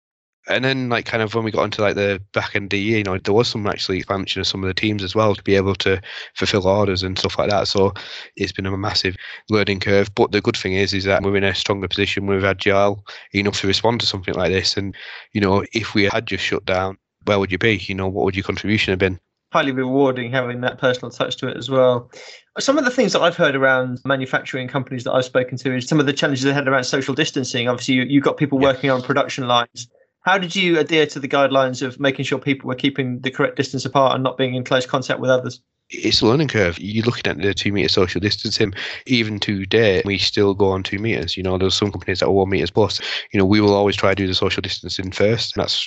and 0.49 0.65
then 0.65 0.89
like 0.89 1.07
kind 1.07 1.23
of 1.23 1.35
when 1.35 1.45
we 1.45 1.51
got 1.51 1.65
into 1.65 1.81
like 1.81 1.95
the 1.95 2.21
back 2.33 2.55
end 2.55 2.73
year, 2.73 2.99
you 2.99 3.05
know, 3.05 3.19
there 3.19 3.35
was 3.35 3.49
some 3.49 3.67
actually 3.67 3.99
expansion 3.99 4.41
of 4.41 4.47
some 4.47 4.63
of 4.63 4.69
the 4.69 4.75
teams 4.75 5.03
as 5.03 5.15
well 5.15 5.35
to 5.35 5.43
be 5.43 5.57
able 5.57 5.75
to 5.77 6.01
fulfill 6.35 6.67
orders 6.67 7.03
and 7.03 7.19
stuff 7.19 7.39
like 7.39 7.51
that. 7.51 7.67
So 7.69 7.95
it's 8.37 8.53
been 8.53 8.67
a 8.67 8.77
massive 8.77 9.17
learning 9.49 9.81
curve. 9.81 10.15
But 10.15 10.33
the 10.33 10.41
good 10.41 10.57
thing 10.57 10.75
is, 10.75 10.93
is 10.93 11.05
that 11.05 11.23
we're 11.23 11.37
in 11.37 11.45
a 11.45 11.55
stronger 11.55 11.89
position. 11.89 12.27
We're 12.27 12.45
agile 12.45 13.05
enough 13.33 13.61
to 13.61 13.67
respond 13.67 14.01
to 14.01 14.07
something 14.07 14.35
like 14.35 14.53
this. 14.53 14.77
And 14.77 14.95
you 15.33 15.41
know, 15.41 15.65
if 15.73 15.95
we 15.95 16.05
had 16.05 16.27
just 16.27 16.45
shut 16.45 16.65
down, 16.67 16.99
where 17.25 17.39
would 17.39 17.51
you 17.51 17.59
be? 17.59 17.77
You 17.77 17.95
know, 17.95 18.09
what 18.09 18.25
would 18.25 18.37
your 18.37 18.45
contribution 18.45 18.93
have 18.93 18.99
been? 18.99 19.21
highly 19.55 19.71
rewarding 19.71 20.33
having 20.33 20.63
that 20.63 20.79
personal 20.79 21.13
touch 21.13 21.37
to 21.37 21.47
it 21.47 21.57
as 21.57 21.71
well. 21.71 22.11
Some 22.59 22.77
of 22.77 22.85
the 22.85 22.91
things 22.91 23.13
that 23.13 23.23
I've 23.23 23.37
heard 23.37 23.55
around 23.55 24.01
manufacturing 24.05 24.67
companies 24.67 25.05
that 25.05 25.13
I've 25.13 25.25
spoken 25.25 25.57
to 25.59 25.77
is 25.77 25.87
some 25.87 26.01
of 26.01 26.07
the 26.07 26.13
challenges 26.13 26.43
they 26.43 26.53
had 26.53 26.67
around 26.67 26.83
social 26.83 27.15
distancing. 27.15 27.69
Obviously, 27.69 27.95
you, 27.95 28.19
have 28.19 28.25
got 28.25 28.37
people 28.37 28.61
yeah. 28.61 28.67
working 28.67 28.91
on 28.91 29.01
production 29.01 29.47
lines 29.47 29.89
how 30.25 30.39
did 30.39 30.57
you 30.57 30.79
adhere 30.79 31.07
to 31.07 31.21
the 31.21 31.29
guidelines 31.29 31.83
of 31.83 32.01
making 32.01 32.25
sure 32.25 32.39
people 32.39 32.69
were 32.69 32.75
keeping 32.75 33.21
the 33.21 33.31
correct 33.31 33.57
distance 33.57 33.85
apart 33.85 34.15
and 34.15 34.25
not 34.25 34.37
being 34.39 34.55
in 34.55 34.65
close 34.65 34.87
contact 34.87 35.21
with 35.21 35.31
others? 35.31 35.61
It's 35.91 36.23
a 36.23 36.27
learning 36.27 36.49
curve. 36.49 36.79
You're 36.79 37.05
looking 37.05 37.31
at 37.31 37.37
the 37.37 37.53
two 37.53 37.71
meter 37.71 37.91
social 37.91 38.19
distancing. 38.19 38.73
Even 39.05 39.39
today, 39.39 40.03
we 40.07 40.17
still 40.17 40.55
go 40.55 40.71
on 40.71 40.83
two 40.83 40.99
meters. 40.99 41.37
You 41.37 41.43
know, 41.43 41.59
there's 41.59 41.75
some 41.75 41.93
companies 41.93 42.21
that 42.21 42.27
are 42.27 42.33
one 42.33 42.49
meters 42.49 42.71
plus. 42.71 43.03
You 43.33 43.39
know, 43.39 43.45
we 43.45 43.61
will 43.61 43.75
always 43.75 43.95
try 43.95 44.11
to 44.11 44.15
do 44.15 44.27
the 44.27 44.35
social 44.35 44.63
distancing 44.63 45.11
first. 45.11 45.55
That's 45.57 45.87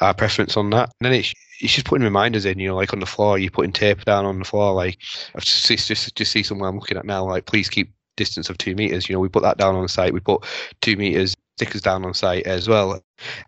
our 0.00 0.14
preference 0.14 0.56
on 0.56 0.70
that. 0.70 0.92
And 1.00 1.06
then 1.06 1.14
it's 1.14 1.34
it's 1.60 1.74
just 1.74 1.86
putting 1.86 2.04
reminders 2.04 2.44
in, 2.44 2.60
you 2.60 2.68
know, 2.68 2.76
like 2.76 2.92
on 2.92 3.00
the 3.00 3.06
floor, 3.06 3.36
you're 3.36 3.50
putting 3.50 3.72
tape 3.72 4.04
down 4.04 4.24
on 4.24 4.38
the 4.38 4.44
floor. 4.44 4.72
Like, 4.74 4.98
I've 5.34 5.44
just, 5.44 5.66
just, 5.66 6.14
just 6.14 6.32
see 6.32 6.42
somewhere 6.42 6.68
I'm 6.68 6.78
looking 6.78 6.98
at 6.98 7.04
now, 7.04 7.24
like, 7.24 7.46
please 7.46 7.68
keep 7.68 7.92
distance 8.16 8.50
of 8.50 8.58
two 8.58 8.74
meters. 8.74 9.08
You 9.08 9.14
know, 9.14 9.20
we 9.20 9.28
put 9.28 9.42
that 9.42 9.58
down 9.58 9.74
on 9.74 9.82
the 9.82 9.88
site. 9.88 10.12
We 10.12 10.20
put 10.20 10.44
two 10.80 10.96
meters 10.96 11.36
stickers 11.56 11.82
down 11.82 12.04
on 12.04 12.14
site 12.14 12.46
as 12.46 12.68
well. 12.68 13.00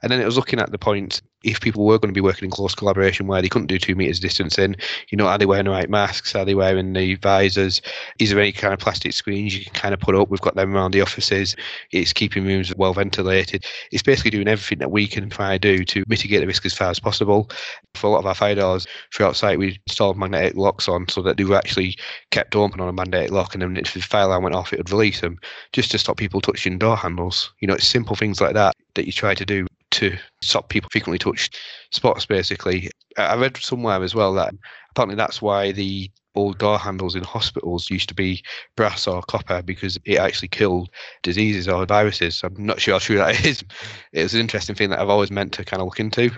And 0.03 0.11
then 0.11 0.21
it 0.21 0.27
was 0.27 0.37
looking 0.37 0.61
at 0.61 0.71
the 0.71 0.79
point 0.79 1.23
if 1.45 1.61
people 1.61 1.85
were 1.85 1.99
going 1.99 2.09
to 2.09 2.19
be 2.19 2.23
working 2.23 2.47
in 2.47 2.51
close 2.51 2.75
collaboration 2.75 3.27
where 3.27 3.43
they 3.43 3.49
couldn't 3.49 3.67
do 3.67 3.79
two 3.79 3.95
meters 3.95 4.19
distance 4.19 4.59
in, 4.59 4.75
you 5.11 5.17
know, 5.17 5.27
are 5.27 5.39
they 5.39 5.47
wearing 5.47 5.67
the 5.67 5.71
right 5.71 5.91
masks? 5.91 6.35
Are 6.35 6.45
they 6.45 6.55
wearing 6.55 6.93
the 6.95 7.15
visors? 7.17 7.83
Is 8.19 8.31
there 8.31 8.41
any 8.41 8.51
kind 8.51 8.73
of 8.73 8.81
plastic 8.81 9.13
screens 9.13 9.57
you 9.57 9.65
can 9.65 9.75
kind 9.75 9.95
of 9.95 10.01
put 10.01 10.15
up? 10.15 10.31
We've 10.31 10.41
got 10.41 10.57
them 10.57 10.75
around 10.75 10.93
the 10.93 11.03
offices. 11.03 11.55
It's 11.93 12.13
keeping 12.13 12.47
rooms 12.47 12.75
well 12.77 12.95
ventilated. 12.95 13.65
It's 13.93 14.03
basically 14.03 14.31
doing 14.31 14.49
everything 14.49 14.79
that 14.79 14.91
we 14.91 15.07
can 15.07 15.29
try 15.29 15.59
to 15.59 15.59
do 15.59 15.85
to 15.85 16.05
mitigate 16.09 16.41
the 16.41 16.47
risk 16.47 16.65
as 16.65 16.75
far 16.75 16.91
as 16.91 16.99
possible. 16.99 17.51
For 17.95 18.07
a 18.07 18.11
lot 18.11 18.21
of 18.21 18.27
our 18.27 18.35
fire 18.35 18.55
doors 18.55 18.87
throughout 19.15 19.37
site, 19.37 19.59
we 19.59 19.79
installed 19.87 20.17
magnetic 20.17 20.57
locks 20.57 20.89
on 20.89 21.09
so 21.09 21.21
that 21.23 21.37
they 21.37 21.45
were 21.45 21.57
actually 21.57 21.97
kept 22.31 22.57
open 22.57 22.81
on 22.81 22.89
a 22.89 22.93
magnetic 22.93 23.31
lock. 23.31 23.55
And 23.55 23.63
then 23.63 23.77
if 23.77 23.93
the 23.93 24.01
fire 24.01 24.25
alarm 24.25 24.45
went 24.45 24.57
off, 24.57 24.73
it 24.73 24.79
would 24.79 24.91
release 24.91 25.21
them 25.21 25.39
just 25.73 25.91
to 25.91 25.99
stop 25.99 26.17
people 26.17 26.41
touching 26.41 26.79
door 26.79 26.97
handles. 26.97 27.53
You 27.61 27.69
know, 27.69 27.75
it's 27.75 27.87
simple 27.87 28.17
things 28.17 28.41
like 28.41 28.55
that 28.55 28.75
that 28.95 29.07
you 29.07 29.13
try 29.13 29.35
to 29.35 29.45
do 29.45 29.64
to 29.95 30.17
stop 30.43 30.69
people 30.69 30.91
frequently 30.91 31.19
touched 31.19 31.59
spots. 31.91 32.27
Basically, 32.27 32.91
I 33.17 33.35
read 33.37 33.57
somewhere 33.57 34.03
as 34.03 34.15
well 34.15 34.35
that 34.35 34.55
apparently 34.91 35.17
that's 35.17 35.41
why 35.41 35.73
the 35.73 36.11
old 36.35 36.59
door 36.59 36.79
handles 36.79 37.15
in 37.15 37.23
hospitals 37.23 37.91
used 37.91 38.09
to 38.09 38.15
be 38.15 38.43
brass 38.77 39.07
or 39.07 39.23
copper 39.23 39.63
because 39.63 39.99
it 40.05 40.19
actually 40.19 40.49
killed 40.49 40.91
diseases 41.23 41.69
or 41.69 41.87
viruses. 41.87 42.43
I'm 42.43 42.55
not 42.59 42.81
sure 42.81 42.95
how 42.95 42.99
true 42.99 43.17
that 43.17 43.45
is. 43.47 43.65
It's 44.13 44.35
an 44.35 44.41
interesting 44.41 44.75
thing 44.75 44.91
that 44.91 44.99
I've 44.99 45.09
always 45.09 45.31
meant 45.31 45.53
to 45.55 45.65
kind 45.65 45.81
of 45.81 45.87
look 45.87 46.01
into 46.01 46.31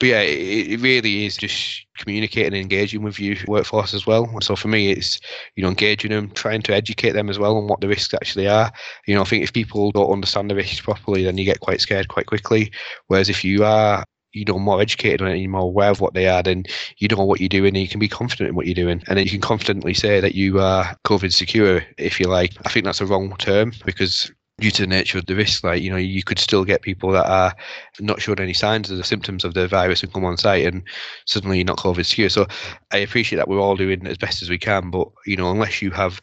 but 0.00 0.08
yeah, 0.08 0.20
it, 0.20 0.80
really 0.80 1.24
is 1.24 1.36
just 1.36 1.86
communicating 1.98 2.52
and 2.52 2.62
engaging 2.62 3.02
with 3.02 3.20
your 3.20 3.36
workforce 3.46 3.94
as 3.94 4.06
well. 4.06 4.28
So 4.40 4.56
for 4.56 4.68
me, 4.68 4.90
it's 4.90 5.20
you 5.56 5.62
know 5.62 5.68
engaging 5.68 6.10
them, 6.10 6.30
trying 6.30 6.62
to 6.62 6.74
educate 6.74 7.12
them 7.12 7.30
as 7.30 7.38
well 7.38 7.56
on 7.56 7.68
what 7.68 7.80
the 7.80 7.88
risks 7.88 8.12
actually 8.14 8.48
are. 8.48 8.72
You 9.06 9.14
know, 9.14 9.22
I 9.22 9.24
think 9.24 9.44
if 9.44 9.52
people 9.52 9.92
don't 9.92 10.10
understand 10.10 10.50
the 10.50 10.56
risks 10.56 10.80
properly, 10.80 11.24
then 11.24 11.38
you 11.38 11.44
get 11.44 11.60
quite 11.60 11.80
scared 11.80 12.08
quite 12.08 12.26
quickly. 12.26 12.72
Whereas 13.06 13.28
if 13.28 13.44
you 13.44 13.64
are 13.64 14.04
you 14.32 14.44
know 14.44 14.58
more 14.58 14.80
educated 14.80 15.22
on 15.22 15.28
it, 15.28 15.38
you're 15.38 15.50
more 15.50 15.62
aware 15.62 15.90
of 15.90 16.00
what 16.00 16.14
they 16.14 16.26
are, 16.26 16.42
then 16.42 16.64
you 16.98 17.08
know 17.08 17.24
what 17.24 17.40
you're 17.40 17.48
doing, 17.48 17.68
and 17.68 17.82
you 17.82 17.88
can 17.88 18.00
be 18.00 18.08
confident 18.08 18.48
in 18.48 18.56
what 18.56 18.66
you're 18.66 18.74
doing, 18.74 19.02
and 19.06 19.16
then 19.16 19.24
you 19.24 19.30
can 19.30 19.40
confidently 19.40 19.94
say 19.94 20.20
that 20.20 20.34
you 20.34 20.58
are 20.58 20.96
COVID 21.04 21.32
secure, 21.32 21.84
if 21.98 22.18
you 22.18 22.26
like. 22.26 22.52
I 22.66 22.70
think 22.70 22.84
that's 22.84 23.00
a 23.00 23.06
wrong 23.06 23.34
term 23.38 23.72
because 23.86 24.30
due 24.58 24.70
to 24.70 24.82
the 24.82 24.88
nature 24.88 25.18
of 25.18 25.26
the 25.26 25.34
risk, 25.34 25.64
like 25.64 25.82
you 25.82 25.90
know, 25.90 25.96
you 25.96 26.22
could 26.22 26.38
still 26.38 26.64
get 26.64 26.82
people 26.82 27.10
that 27.12 27.28
are 27.28 27.54
not 28.00 28.20
showing 28.20 28.40
any 28.40 28.52
signs 28.52 28.90
of 28.90 28.96
the 28.96 29.04
symptoms 29.04 29.44
of 29.44 29.54
the 29.54 29.66
virus 29.66 30.02
and 30.02 30.12
come 30.12 30.24
on 30.24 30.36
site, 30.36 30.66
and 30.66 30.82
suddenly 31.26 31.58
you're 31.58 31.64
not 31.64 31.78
COVID 31.78 32.06
secure. 32.06 32.28
So 32.28 32.46
I 32.92 32.98
appreciate 32.98 33.38
that 33.38 33.48
we're 33.48 33.60
all 33.60 33.76
doing 33.76 34.06
as 34.06 34.18
best 34.18 34.42
as 34.42 34.50
we 34.50 34.58
can, 34.58 34.90
but 34.90 35.08
you 35.26 35.36
know, 35.36 35.50
unless 35.50 35.82
you 35.82 35.90
have 35.90 36.20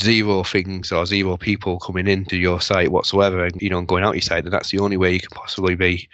zero 0.00 0.42
things 0.42 0.90
or 0.90 1.06
zero 1.06 1.36
people 1.36 1.78
coming 1.78 2.08
into 2.08 2.36
your 2.36 2.60
site 2.60 2.90
whatsoever, 2.90 3.44
and 3.44 3.60
you 3.60 3.70
know, 3.70 3.82
going 3.82 4.04
out 4.04 4.14
your 4.14 4.22
site, 4.22 4.44
then 4.44 4.52
that's 4.52 4.70
the 4.70 4.78
only 4.78 4.96
way 4.96 5.12
you 5.12 5.20
can 5.20 5.30
possibly 5.30 5.74
be 5.74 6.08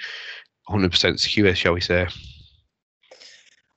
100% 0.69 1.19
secure, 1.19 1.55
shall 1.55 1.75
we 1.75 1.81
say. 1.81 2.07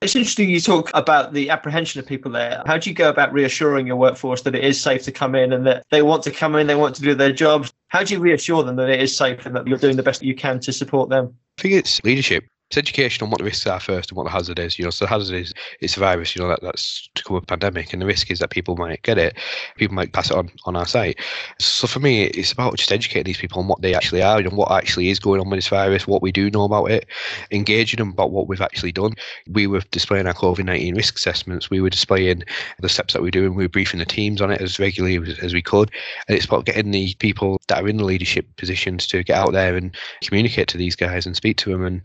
It's 0.04 0.14
interesting 0.14 0.50
you 0.50 0.60
talk 0.60 0.90
about 0.92 1.32
the 1.32 1.48
apprehension 1.48 1.98
of 1.98 2.06
people 2.06 2.30
there. 2.30 2.62
How 2.66 2.76
do 2.76 2.90
you 2.90 2.94
go 2.94 3.08
about 3.08 3.32
reassuring 3.32 3.86
your 3.86 3.96
workforce 3.96 4.42
that 4.42 4.54
it 4.54 4.62
is 4.62 4.78
safe 4.78 5.02
to 5.04 5.12
come 5.12 5.34
in 5.34 5.50
and 5.50 5.66
that 5.66 5.86
they 5.90 6.02
want 6.02 6.22
to 6.24 6.30
come 6.30 6.54
in, 6.56 6.66
they 6.66 6.74
want 6.74 6.94
to 6.96 7.02
do 7.02 7.14
their 7.14 7.32
jobs? 7.32 7.72
How 7.88 8.04
do 8.04 8.12
you 8.12 8.20
reassure 8.20 8.62
them 8.62 8.76
that 8.76 8.90
it 8.90 9.00
is 9.00 9.16
safe 9.16 9.46
and 9.46 9.56
that 9.56 9.66
you're 9.66 9.78
doing 9.78 9.96
the 9.96 10.02
best 10.02 10.20
that 10.20 10.26
you 10.26 10.34
can 10.34 10.60
to 10.60 10.74
support 10.74 11.08
them? 11.08 11.34
I 11.58 11.62
think 11.62 11.74
it's 11.76 12.04
leadership 12.04 12.44
it's 12.76 12.88
education 12.88 13.24
on 13.24 13.30
what 13.30 13.38
the 13.38 13.44
risks 13.44 13.66
are 13.66 13.80
first 13.80 14.10
and 14.10 14.16
what 14.16 14.24
the 14.24 14.30
hazard 14.30 14.58
is. 14.58 14.78
You 14.78 14.84
know, 14.84 14.90
so 14.90 15.04
the 15.04 15.08
hazard 15.08 15.36
is 15.36 15.54
it's 15.80 15.96
a 15.96 16.00
virus. 16.00 16.34
You 16.34 16.42
know 16.42 16.48
that 16.48 16.62
that's 16.62 17.08
to 17.14 17.24
come 17.24 17.36
a 17.36 17.40
pandemic, 17.40 17.92
and 17.92 18.02
the 18.02 18.06
risk 18.06 18.30
is 18.30 18.40
that 18.40 18.50
people 18.50 18.76
might 18.76 19.02
get 19.02 19.18
it, 19.18 19.36
people 19.76 19.94
might 19.94 20.12
pass 20.12 20.30
it 20.30 20.36
on 20.36 20.50
on 20.64 20.76
our 20.76 20.86
site. 20.86 21.18
So 21.58 21.86
for 21.86 22.00
me, 22.00 22.24
it's 22.24 22.52
about 22.52 22.76
just 22.76 22.92
educating 22.92 23.24
these 23.24 23.38
people 23.38 23.60
on 23.60 23.68
what 23.68 23.82
they 23.82 23.94
actually 23.94 24.22
are 24.22 24.38
and 24.38 24.56
what 24.56 24.72
actually 24.72 25.10
is 25.10 25.18
going 25.18 25.40
on 25.40 25.48
with 25.50 25.58
this 25.58 25.68
virus, 25.68 26.06
what 26.06 26.22
we 26.22 26.32
do 26.32 26.50
know 26.50 26.64
about 26.64 26.90
it, 26.90 27.06
engaging 27.50 27.98
them 27.98 28.10
about 28.10 28.32
what 28.32 28.48
we've 28.48 28.60
actually 28.60 28.92
done. 28.92 29.14
We 29.48 29.66
were 29.66 29.82
displaying 29.90 30.26
our 30.26 30.34
COVID 30.34 30.64
nineteen 30.64 30.96
risk 30.96 31.16
assessments. 31.16 31.70
We 31.70 31.80
were 31.80 31.90
displaying 31.90 32.42
the 32.80 32.88
steps 32.88 33.14
that 33.14 33.22
we're 33.22 33.30
doing. 33.30 33.54
We 33.54 33.64
were 33.64 33.68
briefing 33.68 34.00
the 34.00 34.06
teams 34.06 34.40
on 34.40 34.50
it 34.50 34.60
as 34.60 34.78
regularly 34.78 35.16
as, 35.16 35.38
as 35.38 35.54
we 35.54 35.62
could, 35.62 35.90
and 36.28 36.36
it's 36.36 36.46
about 36.46 36.66
getting 36.66 36.90
the 36.90 37.14
people 37.18 37.60
that 37.68 37.82
are 37.82 37.88
in 37.88 37.98
the 37.98 38.04
leadership 38.04 38.46
positions 38.56 39.06
to 39.08 39.22
get 39.22 39.36
out 39.36 39.52
there 39.52 39.76
and 39.76 39.94
communicate 40.22 40.68
to 40.68 40.78
these 40.78 40.96
guys 40.96 41.26
and 41.26 41.36
speak 41.36 41.56
to 41.58 41.70
them 41.70 41.84
and 41.84 42.02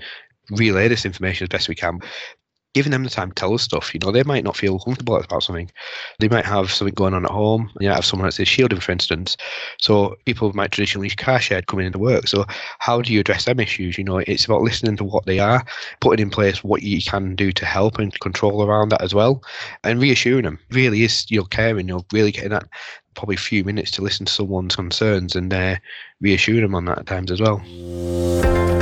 relay 0.52 0.88
this 0.88 1.06
information 1.06 1.46
as 1.46 1.50
best 1.50 1.70
we 1.70 1.76
can. 1.76 2.00
giving 2.74 2.92
them 2.92 3.04
the 3.04 3.10
time 3.10 3.30
to 3.30 3.36
tell 3.36 3.54
us 3.54 3.64
stuff. 3.64 3.94
You 3.94 4.00
know, 4.00 4.12
they 4.12 4.24
might 4.24 4.44
not 4.44 4.56
feel 4.56 4.80
comfortable 4.80 5.16
about 5.18 5.44
something. 5.44 5.72
They 6.20 6.28
might 6.28 6.46
have 6.46 6.72
something 6.72 6.94
going 6.94 7.14
on 7.14 7.26
at 7.26 7.32
home. 7.32 7.72
You 7.80 7.90
know, 7.90 7.96
have 7.96 8.06
someone 8.06 8.30
that's 8.30 8.48
shielding, 8.48 8.80
for 8.80 8.92
instance. 8.92 9.38
So 9.80 10.16
people 10.26 10.54
might 10.54 10.72
traditionally 10.72 11.10
car 11.10 11.40
share 11.40 11.62
coming 11.64 11.88
into 11.88 12.00
work. 12.00 12.28
So 12.28 12.46
how 12.78 13.02
do 13.02 13.12
you 13.12 13.22
address 13.22 13.46
them 13.46 13.60
issues? 13.60 13.98
You 13.98 14.04
know, 14.04 14.18
it's 14.20 14.46
about 14.46 14.62
listening 14.62 14.98
to 14.98 15.04
what 15.04 15.26
they 15.26 15.40
are, 15.40 15.66
putting 16.00 16.24
in 16.24 16.30
place 16.30 16.64
what 16.64 16.84
you 16.84 17.02
can 17.02 17.36
do 17.36 17.52
to 17.52 17.66
help 17.66 17.98
and 17.98 18.18
control 18.20 18.64
around 18.64 18.90
that 18.90 19.02
as 19.02 19.16
well, 19.16 19.44
and 19.84 20.00
reassuring 20.00 20.44
them. 20.44 20.60
Really 20.70 21.04
is 21.04 21.26
you're 21.30 21.46
caring. 21.46 21.88
You're 21.88 22.06
really 22.14 22.32
getting 22.32 22.52
that 22.52 22.68
probably 23.16 23.36
few 23.36 23.64
minutes 23.64 23.92
to 23.92 24.04
listen 24.04 24.28
to 24.28 24.32
someone's 24.32 24.76
concerns 24.76 25.36
and 25.36 25.52
uh, 25.54 25.76
reassure 26.22 26.62
them 26.62 26.76
on 26.76 26.86
that 26.86 27.00
at 27.00 27.08
times 27.08 27.32
as 27.32 27.42
well. 27.42 28.79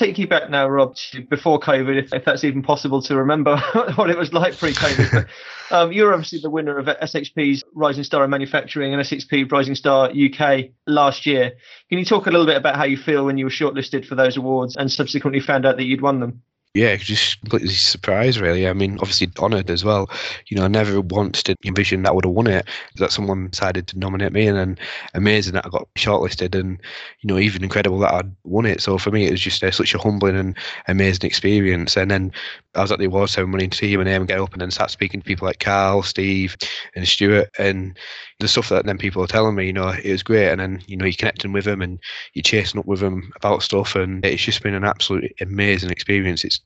Take 0.00 0.18
you 0.18 0.26
back 0.26 0.48
now, 0.50 0.66
Rob, 0.66 0.96
to 0.96 1.22
before 1.22 1.60
COVID, 1.60 2.04
if, 2.04 2.12
if 2.12 2.24
that's 2.24 2.42
even 2.42 2.62
possible 2.62 3.02
to 3.02 3.16
remember 3.16 3.56
what 3.94 4.10
it 4.10 4.16
was 4.16 4.32
like 4.32 4.56
pre-COVID. 4.56 5.28
um, 5.70 5.92
you're 5.92 6.12
obviously 6.12 6.40
the 6.40 6.50
winner 6.50 6.78
of 6.78 6.86
SHP's 6.86 7.62
Rising 7.74 8.04
Star 8.04 8.24
in 8.24 8.30
Manufacturing 8.30 8.94
and 8.94 9.02
SHP 9.02 9.50
Rising 9.52 9.74
Star 9.74 10.10
UK 10.10 10.70
last 10.86 11.26
year. 11.26 11.52
Can 11.90 11.98
you 11.98 12.04
talk 12.04 12.26
a 12.26 12.30
little 12.30 12.46
bit 12.46 12.56
about 12.56 12.76
how 12.76 12.84
you 12.84 12.96
feel 12.96 13.26
when 13.26 13.36
you 13.36 13.44
were 13.44 13.50
shortlisted 13.50 14.06
for 14.06 14.14
those 14.14 14.36
awards 14.36 14.76
and 14.76 14.90
subsequently 14.90 15.40
found 15.40 15.66
out 15.66 15.76
that 15.76 15.84
you'd 15.84 16.00
won 16.00 16.20
them? 16.20 16.42
Yeah, 16.74 16.94
just 16.94 17.40
completely 17.40 17.68
surprised, 17.70 18.38
really. 18.38 18.68
I 18.68 18.72
mean, 18.74 18.98
obviously 19.00 19.28
honoured 19.40 19.68
as 19.70 19.84
well. 19.84 20.08
You 20.46 20.56
know, 20.56 20.64
I 20.64 20.68
never 20.68 21.00
once 21.00 21.42
did 21.42 21.56
envision 21.64 22.02
that 22.02 22.10
I 22.10 22.12
would 22.12 22.24
have 22.24 22.32
won 22.34 22.46
it. 22.46 22.64
That 22.96 23.10
someone 23.10 23.48
decided 23.48 23.88
to 23.88 23.98
nominate 23.98 24.32
me, 24.32 24.46
and 24.46 24.56
then 24.56 24.78
amazing 25.14 25.54
that 25.54 25.66
I 25.66 25.68
got 25.68 25.88
shortlisted, 25.96 26.54
and 26.54 26.80
you 27.22 27.26
know, 27.26 27.40
even 27.40 27.64
incredible 27.64 27.98
that 28.00 28.14
I'd 28.14 28.32
won 28.44 28.66
it. 28.66 28.80
So 28.80 28.98
for 28.98 29.10
me, 29.10 29.26
it 29.26 29.32
was 29.32 29.40
just 29.40 29.64
uh, 29.64 29.70
such 29.72 29.94
a 29.94 29.98
humbling 29.98 30.36
and 30.36 30.56
amazing 30.86 31.26
experience. 31.26 31.96
And 31.96 32.08
then 32.08 32.30
I 32.76 32.82
was 32.82 32.92
at 32.92 33.00
the 33.00 33.06
award 33.06 33.30
ceremony 33.30 33.66
to 33.66 33.86
hear 33.86 33.98
my 33.98 34.04
name 34.04 34.24
get 34.26 34.38
up, 34.38 34.52
and 34.52 34.60
then 34.60 34.70
start 34.70 34.92
speaking 34.92 35.20
to 35.20 35.26
people 35.26 35.46
like 35.46 35.58
Carl, 35.58 36.04
Steve, 36.04 36.56
and 36.94 37.08
Stuart, 37.08 37.48
and 37.58 37.98
the 38.40 38.48
stuff 38.48 38.70
that 38.70 38.86
then 38.86 38.98
people 38.98 39.22
are 39.22 39.28
telling 39.28 39.54
me, 39.54 39.66
you 39.66 39.72
know, 39.72 39.88
it 39.88 40.10
was 40.10 40.22
great. 40.22 40.48
And 40.48 40.60
then 40.60 40.82
you 40.86 40.96
know, 40.96 41.04
you're 41.04 41.12
connecting 41.14 41.52
with 41.52 41.64
them, 41.64 41.82
and 41.82 41.98
you're 42.34 42.42
chasing 42.42 42.80
up 42.80 42.86
with 42.86 43.00
them 43.00 43.30
about 43.36 43.62
stuff, 43.62 43.94
and 43.94 44.24
it's 44.24 44.42
just 44.42 44.62
been 44.62 44.74
an 44.74 44.84
absolute 44.84 45.32
amazing 45.40 45.90
experience. 45.90 46.44
It's 46.44 46.60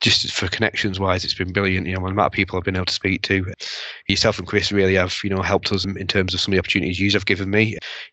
just 0.00 0.32
for 0.32 0.48
connections 0.48 0.98
wise, 0.98 1.24
it's 1.24 1.34
been 1.34 1.52
brilliant. 1.52 1.86
You 1.86 1.94
know, 1.94 2.00
the 2.00 2.12
amount 2.12 2.26
of 2.26 2.32
people 2.32 2.58
I've 2.58 2.64
been 2.64 2.76
able 2.76 2.86
to 2.86 2.94
speak 2.94 3.22
to, 3.22 3.44
yourself 4.08 4.38
and 4.38 4.46
Chris 4.46 4.72
really 4.72 4.94
have, 4.94 5.16
you 5.22 5.30
know, 5.30 5.42
helped 5.42 5.72
us 5.72 5.84
in 5.84 6.06
terms 6.06 6.34
of 6.34 6.40
some 6.40 6.52
of 6.52 6.56
the 6.56 6.60
opportunities 6.60 6.98
you 7.00 7.10
have 7.12 7.26
given 7.26 7.50
me, 7.50 7.64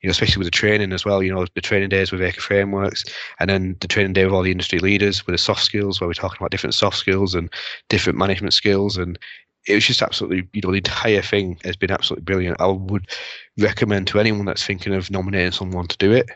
you 0.02 0.08
know, 0.08 0.12
especially 0.12 0.40
with 0.40 0.48
the 0.48 0.52
training 0.52 0.92
as 0.92 1.06
well. 1.06 1.22
You 1.22 1.34
know, 1.34 1.46
the 1.54 1.62
training 1.62 1.90
days 1.90 2.12
with 2.12 2.22
ACRE 2.22 2.42
Frameworks 2.42 3.04
and 3.40 3.50
then 3.50 3.76
the 3.82 3.88
training 3.88 4.14
day 4.14 4.26
with 4.26 4.34
all 4.34 4.42
the 4.42 4.52
industry 4.52 4.80
leaders 4.80 5.26
with 5.26 5.34
the 5.34 5.38
soft 5.38 5.64
skills 5.64 6.00
where 6.00 6.08
we're 6.08 6.14
talking 6.14 6.38
about 6.40 6.52
different 6.52 6.74
soft 6.74 6.98
skills 6.98 7.36
and 7.36 7.52
different 7.90 8.18
management 8.18 8.54
skills. 8.54 8.98
And 8.98 9.20
it 9.66 9.74
was 9.74 9.86
just 9.86 10.02
absolutely, 10.02 10.48
you 10.54 10.62
know, 10.62 10.72
the 10.72 10.78
entire 10.78 11.22
thing 11.22 11.58
has 11.64 11.76
been 11.76 11.92
absolutely 11.92 12.24
brilliant. 12.24 12.60
I 12.60 12.68
would 12.68 13.08
recommend 13.58 14.08
to 14.08 14.20
anyone 14.20 14.46
that's 14.46 14.66
thinking 14.66 14.94
of 14.94 15.10
nominating 15.10 15.52
someone 15.52 15.88
to 15.88 15.98
do 15.98 16.12
it. 16.12 16.30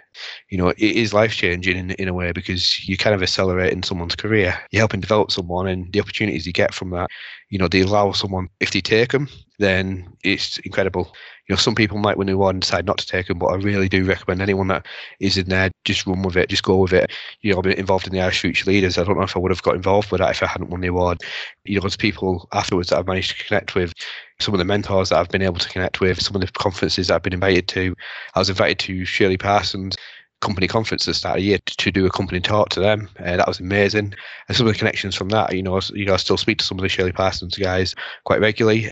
You 0.50 0.58
know, 0.58 0.70
it 0.70 0.80
is 0.80 1.14
life 1.14 1.34
changing 1.34 1.78
in, 1.78 1.92
in 1.92 2.08
a 2.08 2.14
way 2.14 2.32
because 2.32 2.88
you 2.88 2.98
kind 2.98 3.14
of 3.14 3.22
accelerating 3.22 3.84
someone's 3.84 4.16
career. 4.16 4.58
You're 4.72 4.82
helping 4.82 5.02
develop 5.02 5.32
someone, 5.32 5.68
and 5.68 5.92
the 5.92 6.00
opportunities 6.00 6.48
you 6.48 6.54
get 6.54 6.74
from 6.74 6.92
that, 6.92 7.10
you 7.50 7.58
know, 7.58 7.68
they 7.68 7.82
allow 7.82 8.12
someone, 8.12 8.48
if 8.60 8.72
they 8.72 8.82
take 8.82 9.12
them, 9.12 9.28
then 9.58 10.08
it's 10.24 10.60
incredible. 10.60 11.12
You 11.48 11.54
know, 11.54 11.58
some 11.58 11.76
people 11.76 11.98
might 11.98 12.18
win 12.18 12.28
the 12.28 12.34
award 12.34 12.56
and 12.56 12.62
decide 12.62 12.86
not 12.86 13.00
to 13.00 13.08
take 13.08 13.28
them, 13.28 13.40
but 13.40 13.48
I 13.48 13.56
really 13.56 13.90
do 13.90 14.06
recommend 14.06 14.42
anyone 14.42 14.68
that 14.68 14.86
is 15.20 15.38
in 15.38 15.50
there, 15.50 15.72
just 15.84 16.06
run 16.06 16.22
with 16.22 16.38
it, 16.38 16.50
just 16.50 16.64
go 16.64 16.78
with 16.78 16.94
it. 16.94 17.12
You 17.42 17.52
know, 17.52 17.58
I've 17.58 17.64
been 17.64 17.74
involved 17.74 18.08
in 18.08 18.14
the 18.14 18.20
IOSH 18.20 18.40
Future 18.40 18.70
Leaders. 18.70 18.98
I 18.98 19.04
don't 19.04 19.18
know 19.18 19.24
if 19.24 19.36
I 19.36 19.40
would 19.40 19.52
have 19.52 19.64
got 19.64 19.76
involved 19.76 20.12
with 20.12 20.22
that 20.22 20.32
if 20.32 20.44
I 20.44 20.48
hadn't 20.48 20.70
won 20.70 20.82
the 20.82 20.88
award. 20.88 21.22
You 21.66 21.76
know, 21.76 21.82
there's 21.82 21.98
people 21.98 22.48
afterwards 22.54 22.90
that 22.90 23.00
I've 23.00 23.08
managed 23.08 23.38
to 23.38 23.46
connect 23.46 23.76
with 23.76 23.94
some 24.40 24.54
of 24.54 24.60
the 24.60 24.66
mentors 24.66 25.10
that 25.10 25.20
I've 25.20 25.30
been 25.30 25.42
able 25.42 25.60
to 25.60 25.70
connect 25.70 26.00
with, 26.00 26.22
some 26.22 26.36
of 26.36 26.42
the 26.42 26.48
conferences 26.48 27.08
that 27.08 27.16
I've 27.16 27.24
been 27.24 27.34
invited 27.34 27.68
to. 27.70 27.96
I 28.36 28.40
was 28.40 28.50
invited 28.50 28.80
to 28.80 29.06
Shirley 29.06 29.38
Parsons 29.38 29.96
company 30.42 30.68
conference 30.68 31.06
at 31.06 31.12
the 31.12 31.16
start 31.16 31.38
of 31.38 31.42
the 31.42 31.48
year 31.48 31.60
to 31.66 31.92
do 31.92 32.06
a 32.06 32.10
company 32.10 32.40
talk 32.40 32.70
to 32.70 32.80
them. 32.80 33.10
Uh, 33.20 33.38
that 33.38 33.48
was 33.48 33.60
amazing. 33.60 34.14
And 34.48 34.58
some 34.58 34.68
of 34.68 34.74
the 34.74 34.80
connections 34.80 35.16
from 35.16 35.30
that, 35.30 35.54
you 35.54 35.62
know, 35.62 35.80
you 35.94 36.06
know, 36.06 36.14
I 36.14 36.18
still 36.18 36.38
speak 36.38 36.60
to 36.60 36.66
some 36.66 36.78
of 36.78 36.82
the 36.82 36.90
Shirley 36.90 37.12
Parsons 37.12 37.58
guys 37.58 37.96
quite 38.24 38.40
regularly. 38.40 38.92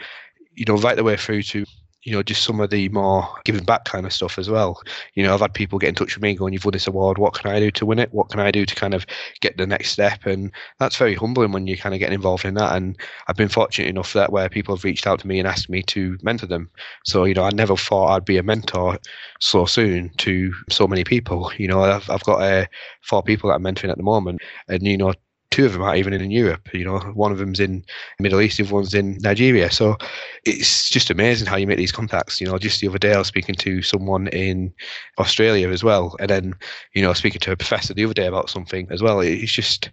You 0.56 0.66
know, 0.68 0.76
right 0.78 0.96
the 0.96 1.04
way 1.04 1.16
through 1.16 1.44
to 1.44 1.66
you 2.08 2.14
know, 2.14 2.24
just 2.24 2.44
some 2.44 2.62
of 2.62 2.70
the 2.70 2.88
more 2.88 3.28
giving 3.44 3.66
back 3.66 3.84
kind 3.84 4.06
of 4.06 4.14
stuff 4.14 4.40
as 4.40 4.50
well. 4.50 4.82
You 5.16 5.24
know, 5.24 5.34
I've 5.34 5.42
had 5.42 5.54
people 5.54 5.78
get 5.78 5.90
in 5.90 5.96
touch 5.96 6.16
with 6.16 6.24
me 6.24 6.36
going, 6.36 6.54
You've 6.54 6.64
won 6.64 6.72
this 6.72 6.88
award, 6.88 7.18
what 7.18 7.34
can 7.34 7.52
I 7.52 7.60
do 7.60 7.70
to 7.72 7.86
win 7.86 8.00
it? 8.00 8.14
What 8.14 8.30
can 8.30 8.40
I 8.40 8.50
do 8.50 8.66
to 8.66 8.76
kind 8.76 8.94
of 8.94 9.06
get 9.42 9.58
the 9.58 9.68
next 9.68 9.90
step? 9.90 10.26
And 10.26 10.54
that's 10.80 10.96
very 10.96 11.16
humbling 11.16 11.52
when 11.52 11.68
you're 11.68 11.76
kind 11.76 11.94
of 11.94 12.00
getting 12.00 12.16
involved 12.16 12.46
in 12.46 12.54
that. 12.54 12.78
And 12.78 12.96
I've 13.28 13.36
been 13.36 13.50
fortunate 13.50 13.90
enough 13.90 14.14
that 14.14 14.32
where 14.32 14.48
people 14.48 14.74
have 14.74 14.86
reached 14.86 15.06
out 15.06 15.20
to 15.20 15.28
me 15.28 15.38
and 15.38 15.50
asked 15.50 15.70
me 15.70 15.84
to 15.84 16.18
mentor 16.22 16.48
them. 16.48 16.70
So, 17.04 17.26
you 17.26 17.34
know, 17.34 17.44
I 17.44 17.50
never 17.50 17.76
thought 17.76 18.16
I'd 18.16 18.24
be 18.24 18.38
a 18.38 18.44
mentor 18.44 18.98
so 19.42 19.66
soon 19.66 20.10
to 20.20 20.54
so 20.70 20.88
many 20.88 21.04
people. 21.04 21.52
You 21.58 21.68
know, 21.68 21.82
I've, 21.82 22.10
I've 22.10 22.24
got 22.24 22.42
uh, 22.42 22.68
four 23.02 23.22
people 23.22 23.50
that 23.50 23.58
I'm 23.58 23.64
mentoring 23.64 23.92
at 23.92 23.98
the 23.98 24.04
moment. 24.04 24.40
And, 24.70 24.82
you 24.84 24.96
know, 24.96 25.14
two 25.58 25.66
of 25.66 25.74
them 25.74 25.82
are 25.82 25.96
even 25.96 26.14
in 26.14 26.30
Europe. 26.30 26.72
You 26.72 26.86
know, 26.86 27.00
one 27.16 27.32
of 27.32 27.40
them's 27.40 27.60
in 27.60 27.84
Middle 28.20 28.42
East, 28.42 28.58
the 28.60 28.64
other 28.64 28.76
one's 28.76 28.94
in 28.94 29.18
Nigeria. 29.22 29.72
So 29.72 29.98
it's 30.46 30.88
just 30.88 31.10
amazing 31.10 31.48
how 31.48 31.56
you 31.56 31.66
make 31.66 31.80
these 31.80 31.92
contacts. 31.92 32.40
You 32.40 32.46
know, 32.46 32.60
just 32.60 32.80
the 32.80 32.88
other 32.88 33.00
day 33.00 33.16
I 33.16 33.18
was 33.18 33.28
speaking 33.28 33.56
to 33.56 33.82
someone 33.82 34.28
in 34.28 34.72
Australia 35.18 35.70
as 35.70 35.84
well, 35.84 36.16
and 36.20 36.30
then 36.30 36.54
you 36.94 37.02
know 37.02 37.12
speaking 37.14 37.40
to 37.40 37.52
a 37.52 37.58
professor 37.58 37.96
the 37.96 38.06
other 38.06 38.14
day 38.14 38.28
about 38.28 38.52
something 38.52 38.88
as 38.92 39.02
well. 39.02 39.20
It's 39.20 39.52
just 39.52 39.90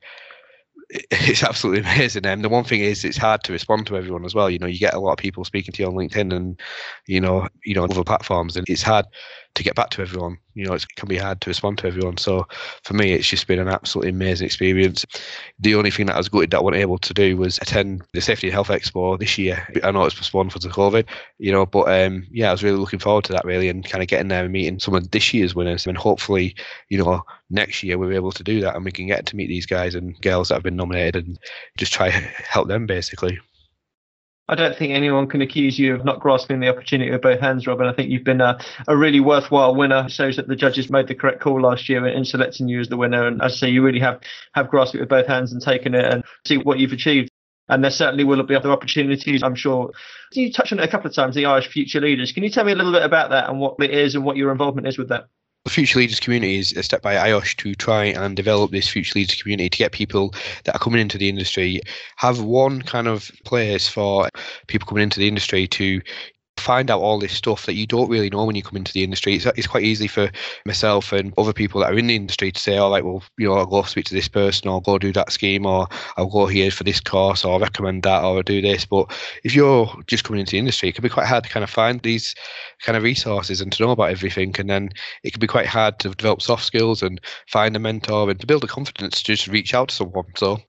it's 0.90 1.42
absolutely 1.42 1.80
amazing. 1.80 2.26
And 2.26 2.44
the 2.44 2.50
one 2.50 2.64
thing 2.64 2.82
is, 2.82 3.02
it's 3.02 3.16
hard 3.16 3.42
to 3.44 3.52
respond 3.52 3.86
to 3.86 3.96
everyone 3.96 4.26
as 4.26 4.34
well. 4.34 4.50
You 4.50 4.58
know, 4.58 4.66
you 4.66 4.78
get 4.78 4.92
a 4.92 5.00
lot 5.00 5.12
of 5.12 5.18
people 5.18 5.46
speaking 5.46 5.72
to 5.72 5.82
you 5.82 5.88
on 5.88 5.94
LinkedIn 5.94 6.30
and 6.36 6.60
you 7.06 7.22
know, 7.22 7.48
you 7.64 7.74
know, 7.74 7.84
other 7.84 8.04
platforms, 8.04 8.54
and 8.54 8.68
it's 8.68 8.82
hard 8.82 9.06
to 9.54 9.62
get 9.62 9.74
back 9.74 9.90
to 9.90 10.02
everyone. 10.02 10.38
You 10.54 10.66
know, 10.66 10.74
it 10.74 10.84
can 10.96 11.08
be 11.08 11.16
hard 11.16 11.40
to 11.40 11.50
respond 11.50 11.78
to 11.78 11.86
everyone. 11.86 12.16
So 12.16 12.46
for 12.82 12.94
me, 12.94 13.12
it's 13.12 13.28
just 13.28 13.46
been 13.46 13.58
an 13.58 13.68
absolutely 13.68 14.10
amazing 14.10 14.46
experience. 14.46 15.04
The 15.60 15.74
only 15.74 15.90
thing 15.90 16.06
that 16.06 16.14
I 16.14 16.18
was 16.18 16.28
gutted 16.28 16.50
that 16.50 16.58
I 16.58 16.62
wasn't 16.62 16.82
able 16.82 16.98
to 16.98 17.14
do 17.14 17.36
was 17.36 17.58
attend 17.58 18.02
the 18.12 18.20
Safety 18.20 18.48
and 18.48 18.54
Health 18.54 18.68
Expo 18.68 19.18
this 19.18 19.38
year. 19.38 19.66
I 19.82 19.90
know 19.90 20.04
it's 20.04 20.14
postponed 20.14 20.52
for 20.52 20.58
the 20.58 20.68
COVID, 20.68 21.06
you 21.38 21.52
know, 21.52 21.66
but 21.66 21.88
um, 21.88 22.26
yeah, 22.30 22.48
I 22.48 22.52
was 22.52 22.64
really 22.64 22.78
looking 22.78 22.98
forward 22.98 23.24
to 23.24 23.32
that 23.32 23.44
really 23.44 23.68
and 23.68 23.88
kind 23.88 24.02
of 24.02 24.08
getting 24.08 24.28
there 24.28 24.44
and 24.44 24.52
meeting 24.52 24.80
some 24.80 24.94
of 24.94 25.10
this 25.10 25.32
year's 25.32 25.54
winners. 25.54 25.86
And 25.86 25.96
hopefully, 25.96 26.54
you 26.88 26.98
know, 26.98 27.22
next 27.50 27.82
year 27.82 27.98
we're 27.98 28.12
able 28.12 28.32
to 28.32 28.44
do 28.44 28.60
that 28.60 28.74
and 28.74 28.84
we 28.84 28.92
can 28.92 29.06
get 29.06 29.26
to 29.26 29.36
meet 29.36 29.48
these 29.48 29.66
guys 29.66 29.94
and 29.94 30.20
girls 30.20 30.48
that 30.48 30.54
have 30.54 30.62
been 30.62 30.76
nominated 30.76 31.26
and 31.26 31.38
just 31.76 31.92
try 31.92 32.10
help 32.10 32.68
them 32.68 32.86
basically. 32.86 33.38
I 34.46 34.56
don't 34.56 34.76
think 34.76 34.92
anyone 34.92 35.26
can 35.26 35.40
accuse 35.40 35.78
you 35.78 35.94
of 35.94 36.04
not 36.04 36.20
grasping 36.20 36.60
the 36.60 36.68
opportunity 36.68 37.10
with 37.10 37.22
both 37.22 37.40
hands, 37.40 37.66
Robin. 37.66 37.86
I 37.86 37.94
think 37.94 38.10
you've 38.10 38.24
been 38.24 38.42
a, 38.42 38.58
a 38.86 38.94
really 38.94 39.20
worthwhile 39.20 39.74
winner. 39.74 40.04
It 40.04 40.12
shows 40.12 40.36
that 40.36 40.48
the 40.48 40.56
judges 40.56 40.90
made 40.90 41.08
the 41.08 41.14
correct 41.14 41.40
call 41.40 41.62
last 41.62 41.88
year 41.88 42.06
in 42.06 42.26
selecting 42.26 42.68
you 42.68 42.80
as 42.80 42.90
the 42.90 42.98
winner. 42.98 43.26
And 43.26 43.40
as 43.40 43.54
I 43.54 43.56
say, 43.56 43.68
you 43.70 43.82
really 43.82 44.00
have, 44.00 44.20
have 44.54 44.68
grasped 44.68 44.96
it 44.96 45.00
with 45.00 45.08
both 45.08 45.26
hands 45.26 45.52
and 45.52 45.62
taken 45.62 45.94
it 45.94 46.04
and 46.04 46.24
see 46.46 46.58
what 46.58 46.78
you've 46.78 46.92
achieved. 46.92 47.30
And 47.70 47.82
there 47.82 47.90
certainly 47.90 48.24
will 48.24 48.42
be 48.42 48.54
other 48.54 48.70
opportunities, 48.70 49.42
I'm 49.42 49.54
sure. 49.54 49.92
You 50.32 50.52
touched 50.52 50.74
on 50.74 50.78
it 50.78 50.84
a 50.84 50.88
couple 50.88 51.08
of 51.08 51.16
times, 51.16 51.34
the 51.34 51.44
IOSH 51.44 51.68
Future 51.68 52.02
Leaders. 52.02 52.32
Can 52.32 52.42
you 52.42 52.50
tell 52.50 52.64
me 52.64 52.72
a 52.72 52.76
little 52.76 52.92
bit 52.92 53.02
about 53.02 53.30
that 53.30 53.48
and 53.48 53.58
what 53.58 53.76
it 53.80 53.92
is 53.92 54.14
and 54.14 54.26
what 54.26 54.36
your 54.36 54.52
involvement 54.52 54.86
is 54.86 54.98
with 54.98 55.08
that? 55.08 55.28
The 55.64 55.70
Future 55.70 55.98
Leaders 55.98 56.20
community 56.20 56.58
is 56.58 56.72
a 56.72 56.82
step 56.82 57.00
by 57.00 57.14
IOSH 57.14 57.56
to 57.56 57.74
try 57.74 58.04
and 58.04 58.36
develop 58.36 58.70
this 58.70 58.86
Future 58.86 59.18
Leaders 59.18 59.40
community 59.40 59.70
to 59.70 59.78
get 59.78 59.92
people 59.92 60.34
that 60.64 60.76
are 60.76 60.78
coming 60.78 61.00
into 61.00 61.16
the 61.16 61.30
industry. 61.30 61.80
Have 62.16 62.42
one 62.42 62.82
kind 62.82 63.08
of 63.08 63.32
place 63.46 63.88
for 63.88 64.28
people 64.66 64.86
coming 64.86 65.04
into 65.04 65.20
the 65.20 65.26
industry 65.26 65.66
to 65.68 66.02
find 66.64 66.90
out 66.90 67.00
all 67.00 67.18
this 67.18 67.32
stuff 67.32 67.66
that 67.66 67.74
you 67.74 67.86
don't 67.86 68.08
really 68.08 68.30
know 68.30 68.44
when 68.44 68.56
you 68.56 68.62
come 68.62 68.76
into 68.76 68.92
the 68.92 69.04
industry. 69.04 69.34
It's, 69.34 69.44
it's 69.46 69.66
quite 69.66 69.84
easy 69.84 70.08
for 70.08 70.30
myself 70.64 71.12
and 71.12 71.32
other 71.36 71.52
people 71.52 71.80
that 71.80 71.92
are 71.92 71.98
in 71.98 72.06
the 72.06 72.16
industry 72.16 72.50
to 72.50 72.60
say, 72.60 72.78
oh, 72.78 72.84
all 72.84 72.90
right, 72.90 73.04
well, 73.04 73.22
you 73.38 73.48
know, 73.48 73.54
I'll 73.54 73.66
go 73.66 73.82
speak 73.82 74.06
to 74.06 74.14
this 74.14 74.28
person 74.28 74.68
or 74.68 74.80
go 74.80 74.98
do 74.98 75.12
that 75.12 75.30
scheme 75.30 75.66
or 75.66 75.86
I'll 76.16 76.26
go 76.26 76.46
here 76.46 76.70
for 76.70 76.84
this 76.84 77.00
course 77.00 77.44
or 77.44 77.52
I'll 77.52 77.60
recommend 77.60 78.02
that 78.04 78.22
or 78.22 78.36
I'll 78.36 78.42
do 78.42 78.62
this. 78.62 78.86
But 78.86 79.12
if 79.44 79.54
you're 79.54 79.92
just 80.06 80.24
coming 80.24 80.40
into 80.40 80.52
the 80.52 80.58
industry, 80.58 80.88
it 80.88 80.94
can 80.94 81.02
be 81.02 81.08
quite 81.08 81.26
hard 81.26 81.44
to 81.44 81.50
kind 81.50 81.64
of 81.64 81.70
find 81.70 82.00
these 82.00 82.34
kind 82.80 82.96
of 82.96 83.02
resources 83.02 83.60
and 83.60 83.70
to 83.72 83.82
know 83.82 83.90
about 83.90 84.10
everything. 84.10 84.54
And 84.58 84.70
then 84.70 84.90
it 85.22 85.32
can 85.32 85.40
be 85.40 85.46
quite 85.46 85.66
hard 85.66 85.98
to 86.00 86.10
develop 86.10 86.40
soft 86.40 86.64
skills 86.64 87.02
and 87.02 87.20
find 87.48 87.76
a 87.76 87.78
mentor 87.78 88.30
and 88.30 88.40
to 88.40 88.46
build 88.46 88.64
a 88.64 88.68
confidence 88.68 89.22
to 89.22 89.32
just 89.32 89.48
reach 89.48 89.74
out 89.74 89.88
to 89.88 89.94
someone. 89.94 90.26
So 90.36 90.60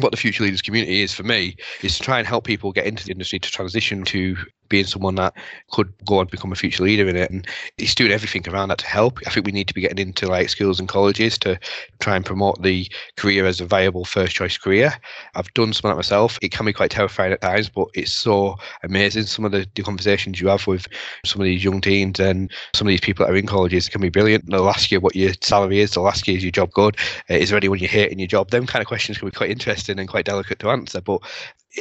what 0.00 0.10
the 0.10 0.16
future 0.16 0.42
leaders 0.42 0.62
community 0.62 1.02
is 1.02 1.14
for 1.14 1.22
me 1.22 1.56
is 1.82 1.96
to 1.96 2.02
try 2.02 2.18
and 2.18 2.26
help 2.26 2.44
people 2.44 2.72
get 2.72 2.86
into 2.86 3.04
the 3.04 3.12
industry 3.12 3.38
to 3.38 3.50
transition 3.50 4.02
to 4.04 4.36
being 4.68 4.86
someone 4.86 5.14
that 5.14 5.34
could 5.70 5.92
go 6.06 6.18
on 6.18 6.26
become 6.26 6.50
a 6.50 6.56
future 6.56 6.82
leader 6.82 7.06
in 7.08 7.16
it. 7.16 7.30
And 7.30 7.46
it's 7.78 7.94
doing 7.94 8.10
everything 8.10 8.48
around 8.48 8.70
that 8.70 8.78
to 8.78 8.86
help. 8.86 9.18
I 9.26 9.30
think 9.30 9.46
we 9.46 9.52
need 9.52 9.68
to 9.68 9.74
be 9.74 9.82
getting 9.82 9.98
into 9.98 10.26
like 10.26 10.48
schools 10.48 10.80
and 10.80 10.88
colleges 10.88 11.38
to 11.38 11.58
try 12.00 12.16
and 12.16 12.24
promote 12.24 12.62
the 12.62 12.90
career 13.16 13.46
as 13.46 13.60
a 13.60 13.66
viable 13.66 14.04
first 14.04 14.34
choice 14.34 14.56
career. 14.56 14.94
I've 15.34 15.52
done 15.54 15.72
some 15.72 15.90
of 15.90 15.94
that 15.94 15.98
myself. 15.98 16.38
It 16.42 16.50
can 16.50 16.66
be 16.66 16.72
quite 16.72 16.90
terrifying 16.90 17.32
at 17.32 17.42
times 17.42 17.68
but 17.68 17.88
it's 17.94 18.12
so 18.12 18.56
amazing. 18.82 19.24
Some 19.24 19.44
of 19.44 19.52
the, 19.52 19.66
the 19.74 19.82
conversations 19.82 20.40
you 20.40 20.48
have 20.48 20.66
with 20.66 20.86
some 21.24 21.40
of 21.40 21.44
these 21.44 21.62
young 21.62 21.80
teens 21.80 22.18
and 22.18 22.50
some 22.74 22.88
of 22.88 22.90
these 22.90 23.00
people 23.00 23.24
that 23.24 23.32
are 23.32 23.36
in 23.36 23.46
colleges 23.46 23.88
can 23.88 24.00
be 24.00 24.08
brilliant. 24.08 24.50
They'll 24.50 24.68
ask 24.68 24.90
you 24.90 25.00
what 25.00 25.14
your 25.14 25.34
salary 25.40 25.80
is. 25.80 25.92
They'll 25.92 26.08
ask 26.08 26.26
you 26.26 26.34
is 26.34 26.42
your 26.42 26.50
job 26.50 26.72
good? 26.72 26.96
Uh, 27.30 27.34
is 27.34 27.50
there 27.50 27.56
anyone 27.56 27.78
you 27.78 27.88
hate 27.88 28.10
in 28.10 28.18
your 28.18 28.28
job? 28.28 28.50
Them 28.50 28.66
kind 28.66 28.82
of 28.82 28.88
questions 28.88 29.18
can 29.18 29.28
be 29.28 29.36
quite 29.36 29.50
interesting 29.50 29.83
and 29.92 30.08
quite 30.08 30.24
delicate 30.24 30.58
to 30.58 30.70
answer 30.70 31.00
but 31.00 31.20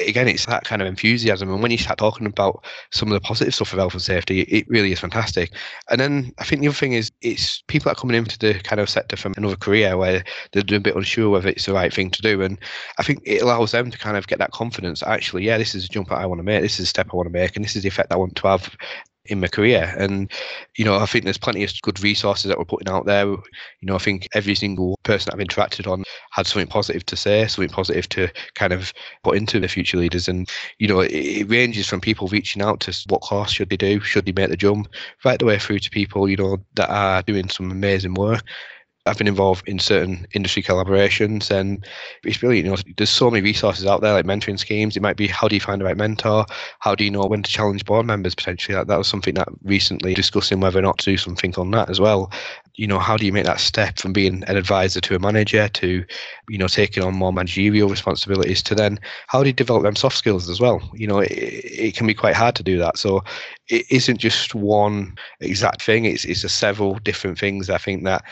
again, 0.01 0.27
it's 0.27 0.45
that 0.45 0.63
kind 0.63 0.81
of 0.81 0.87
enthusiasm. 0.87 1.51
And 1.51 1.61
when 1.61 1.71
you 1.71 1.77
start 1.77 1.99
talking 1.99 2.25
about 2.25 2.65
some 2.91 3.09
of 3.09 3.13
the 3.13 3.21
positive 3.21 3.53
stuff 3.53 3.73
of 3.73 3.79
health 3.79 3.93
and 3.93 4.01
safety, 4.01 4.41
it 4.41 4.67
really 4.67 4.91
is 4.91 4.99
fantastic. 4.99 5.53
And 5.89 5.99
then 5.99 6.33
I 6.39 6.43
think 6.43 6.61
the 6.61 6.67
other 6.67 6.75
thing 6.75 6.93
is 6.93 7.11
it's 7.21 7.63
people 7.67 7.85
that 7.85 7.97
are 7.97 8.01
coming 8.01 8.17
into 8.17 8.39
the 8.39 8.55
kind 8.59 8.79
of 8.79 8.89
sector 8.89 9.15
from 9.15 9.33
another 9.37 9.55
career 9.55 9.97
where 9.97 10.23
they're 10.51 10.77
a 10.77 10.79
bit 10.79 10.95
unsure 10.95 11.29
whether 11.29 11.49
it's 11.49 11.65
the 11.65 11.73
right 11.73 11.93
thing 11.93 12.09
to 12.11 12.21
do. 12.21 12.41
And 12.41 12.57
I 12.97 13.03
think 13.03 13.21
it 13.25 13.41
allows 13.41 13.71
them 13.71 13.91
to 13.91 13.97
kind 13.97 14.17
of 14.17 14.27
get 14.27 14.39
that 14.39 14.51
confidence. 14.51 15.03
Actually, 15.03 15.45
yeah, 15.45 15.57
this 15.57 15.75
is 15.75 15.85
a 15.85 15.89
jump 15.89 16.09
that 16.09 16.19
I 16.19 16.25
want 16.25 16.39
to 16.39 16.43
make. 16.43 16.61
This 16.61 16.79
is 16.79 16.85
a 16.85 16.89
step 16.89 17.09
I 17.11 17.15
want 17.15 17.27
to 17.27 17.33
make, 17.33 17.55
and 17.55 17.63
this 17.63 17.75
is 17.75 17.83
the 17.83 17.89
effect 17.89 18.11
I 18.11 18.17
want 18.17 18.35
to 18.35 18.47
have 18.47 18.75
in 19.25 19.39
my 19.39 19.47
career. 19.47 19.93
And, 19.97 20.31
you 20.77 20.83
know, 20.83 20.97
I 20.97 21.05
think 21.05 21.23
there's 21.23 21.37
plenty 21.37 21.63
of 21.63 21.71
good 21.81 22.01
resources 22.01 22.49
that 22.49 22.57
we're 22.57 22.65
putting 22.65 22.89
out 22.89 23.05
there. 23.05 23.25
You 23.25 23.41
know, 23.83 23.95
I 23.95 23.99
think 23.99 24.27
every 24.33 24.55
single 24.55 24.99
person 25.03 25.31
I've 25.31 25.45
interacted 25.45 25.89
on 25.89 26.03
had 26.31 26.45
something 26.45 26.67
positive 26.67 27.05
to 27.05 27.15
say, 27.15 27.47
something 27.47 27.73
positive 27.73 28.09
to 28.09 28.29
kind 28.55 28.73
of 28.73 28.93
put 29.23 29.37
into 29.37 29.59
the 29.59 29.67
future 29.67 29.97
leaders. 29.97 30.27
And, 30.27 30.49
you 30.79 30.87
know, 30.87 30.99
it, 30.99 31.11
it 31.11 31.49
ranges 31.49 31.87
from 31.87 32.01
people 32.01 32.27
reaching 32.27 32.61
out 32.61 32.81
to 32.81 33.05
what 33.07 33.21
course 33.21 33.51
should 33.51 33.69
they 33.69 33.77
do, 33.77 33.99
should 34.01 34.25
they 34.25 34.33
make 34.33 34.49
the 34.49 34.57
jump, 34.57 34.87
right 35.23 35.39
the 35.39 35.45
way 35.45 35.59
through 35.59 35.79
to 35.79 35.89
people, 35.89 36.27
you 36.27 36.37
know, 36.37 36.57
that 36.75 36.89
are 36.89 37.21
doing 37.21 37.49
some 37.49 37.71
amazing 37.71 38.15
work. 38.15 38.43
I've 39.05 39.17
been 39.17 39.27
involved 39.27 39.67
in 39.67 39.79
certain 39.79 40.25
industry 40.31 40.63
collaborations, 40.63 41.51
and 41.51 41.85
it's 42.23 42.37
brilliant. 42.37 42.65
You 42.65 42.71
know, 42.71 42.93
there's 42.95 43.09
so 43.09 43.29
many 43.29 43.43
resources 43.43 43.85
out 43.85 43.99
there, 43.99 44.13
like 44.13 44.25
mentoring 44.25 44.57
schemes. 44.57 44.95
It 44.95 45.01
might 45.01 45.17
be 45.17 45.27
how 45.27 45.49
do 45.49 45.55
you 45.55 45.59
find 45.59 45.81
the 45.81 45.85
right 45.85 45.97
mentor? 45.97 46.45
How 46.79 46.95
do 46.95 47.03
you 47.03 47.11
know 47.11 47.25
when 47.25 47.43
to 47.43 47.51
challenge 47.51 47.83
board 47.83 48.05
members 48.05 48.33
potentially? 48.33 48.75
That, 48.75 48.87
that 48.87 48.97
was 48.97 49.09
something 49.09 49.33
that 49.33 49.49
recently 49.63 50.13
discussing 50.13 50.61
whether 50.61 50.79
or 50.79 50.83
not 50.83 50.99
to 50.99 51.11
do 51.11 51.17
something 51.17 51.53
on 51.55 51.71
that 51.71 51.89
as 51.89 51.99
well. 51.99 52.31
You 52.75 52.87
know, 52.87 52.97
how 52.97 53.17
do 53.17 53.25
you 53.25 53.33
make 53.33 53.43
that 53.43 53.59
step 53.59 53.99
from 53.99 54.13
being 54.13 54.41
an 54.45 54.55
advisor 54.55 55.01
to 55.01 55.15
a 55.15 55.19
manager 55.19 55.67
to, 55.67 56.05
you 56.47 56.57
know, 56.57 56.67
taking 56.67 57.03
on 57.03 57.13
more 57.13 57.33
managerial 57.33 57.89
responsibilities 57.89 58.63
to 58.63 58.73
then 58.73 58.99
how 59.27 59.43
do 59.43 59.49
you 59.49 59.53
develop 59.53 59.83
them 59.83 59.97
soft 59.97 60.15
skills 60.15 60.49
as 60.49 60.61
well? 60.61 60.81
You 60.93 61.07
know, 61.07 61.19
it, 61.19 61.29
it 61.29 61.95
can 61.97 62.07
be 62.07 62.13
quite 62.13 62.35
hard 62.35 62.55
to 62.55 62.63
do 62.63 62.77
that. 62.77 62.97
So 62.97 63.21
it 63.67 63.85
isn't 63.91 64.17
just 64.17 64.55
one 64.55 65.17
exact 65.41 65.81
thing. 65.81 66.05
It's 66.05 66.23
it's 66.23 66.45
a 66.45 66.49
several 66.49 66.95
different 66.99 67.37
things. 67.37 67.69
I 67.69 67.77
think 67.77 68.05
that 68.05 68.23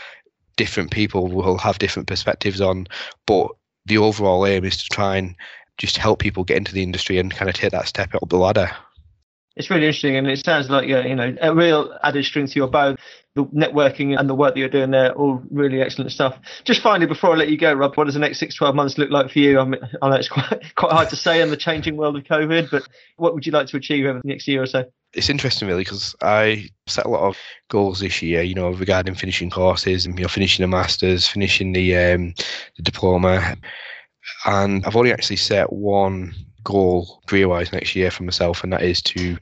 different 0.62 0.92
people 0.92 1.26
will 1.26 1.58
have 1.58 1.80
different 1.80 2.08
perspectives 2.08 2.62
on, 2.62 2.86
but 3.26 3.48
the 3.88 3.98
overall 3.98 4.46
aim 4.46 4.64
is 4.64 4.78
to 4.78 4.88
try 4.92 5.18
and 5.18 5.36
just 5.80 5.98
help 5.98 6.20
people 6.20 6.44
get 6.44 6.56
into 6.56 6.72
the 6.72 6.84
industry 6.84 7.18
and 7.18 7.32
kind 7.32 7.50
of 7.50 7.56
take 7.56 7.72
that 7.72 7.88
step 7.88 8.14
up 8.14 8.30
the 8.30 8.38
ladder. 8.38 8.70
It's 9.56 9.72
really 9.72 9.88
interesting, 9.88 10.18
and 10.18 10.28
it 10.28 10.46
sounds 10.46 10.70
like 10.70 10.88
you 10.88 11.16
know 11.16 11.36
a 11.42 11.56
real 11.56 11.98
added 12.04 12.26
string 12.26 12.46
to 12.46 12.54
your 12.54 12.68
bow. 12.68 12.96
The 13.34 13.46
networking 13.46 14.20
and 14.20 14.30
the 14.30 14.36
work 14.36 14.54
that 14.54 14.60
you're 14.60 14.70
doing 14.70 14.92
there, 14.92 15.14
all 15.14 15.42
really 15.50 15.82
excellent 15.82 16.12
stuff. 16.12 16.38
Just 16.64 16.82
finally, 16.82 17.08
before 17.08 17.32
I 17.32 17.38
let 17.38 17.50
you 17.50 17.58
go, 17.58 17.74
Rob, 17.74 17.96
what 17.96 18.04
does 18.04 18.14
the 18.14 18.20
next 18.20 18.40
six, 18.40 18.54
12 18.56 18.76
months 18.76 18.98
look 18.98 19.10
like 19.10 19.32
for 19.32 19.40
you? 19.40 19.58
I, 19.58 19.64
mean, 19.64 19.82
I 20.02 20.10
know 20.10 20.16
it's 20.16 20.30
quite 20.30 20.62
quite 20.76 20.92
hard 20.92 21.10
to 21.10 21.16
say 21.16 21.42
in 21.42 21.50
the 21.50 21.58
changing 21.58 21.98
world 21.98 22.18
of 22.18 22.24
COVID, 22.26 22.70
but 22.70 22.84
what 23.16 23.34
would 23.34 23.48
you 23.48 23.52
like 23.52 23.68
to 23.68 23.78
achieve 23.78 24.06
over 24.06 24.20
the 24.22 24.28
next 24.28 24.48
year 24.48 24.62
or 24.62 24.68
so? 24.68 24.84
It's 25.14 25.30
interesting 25.30 25.68
really 25.68 25.84
because 25.84 26.16
I 26.22 26.70
set 26.88 27.06
a 27.06 27.10
lot 27.10 27.28
of 27.28 27.38
goals 27.70 28.00
this 28.00 28.22
year, 28.22 28.42
you 28.42 28.56
know, 28.56 28.70
regarding 28.72 29.16
finishing 29.16 29.50
courses 29.50 30.06
and 30.06 30.18
you 30.18 30.24
know 30.24 30.30
finishing 30.30 30.64
a 30.64 30.68
masters, 30.68 31.28
finishing 31.28 31.74
the 31.74 31.96
um, 31.98 32.34
the 32.78 32.84
diploma, 32.84 33.56
and 34.46 34.86
I've 34.86 34.96
only 34.96 35.12
actually 35.12 35.36
set 35.38 35.72
one 35.74 36.34
goal 36.64 37.22
career-wise 37.28 37.72
next 37.74 37.96
year 37.96 38.12
for 38.12 38.24
myself, 38.24 38.64
and 38.64 38.72
that 38.72 38.84
is 38.84 39.02
to 39.04 39.38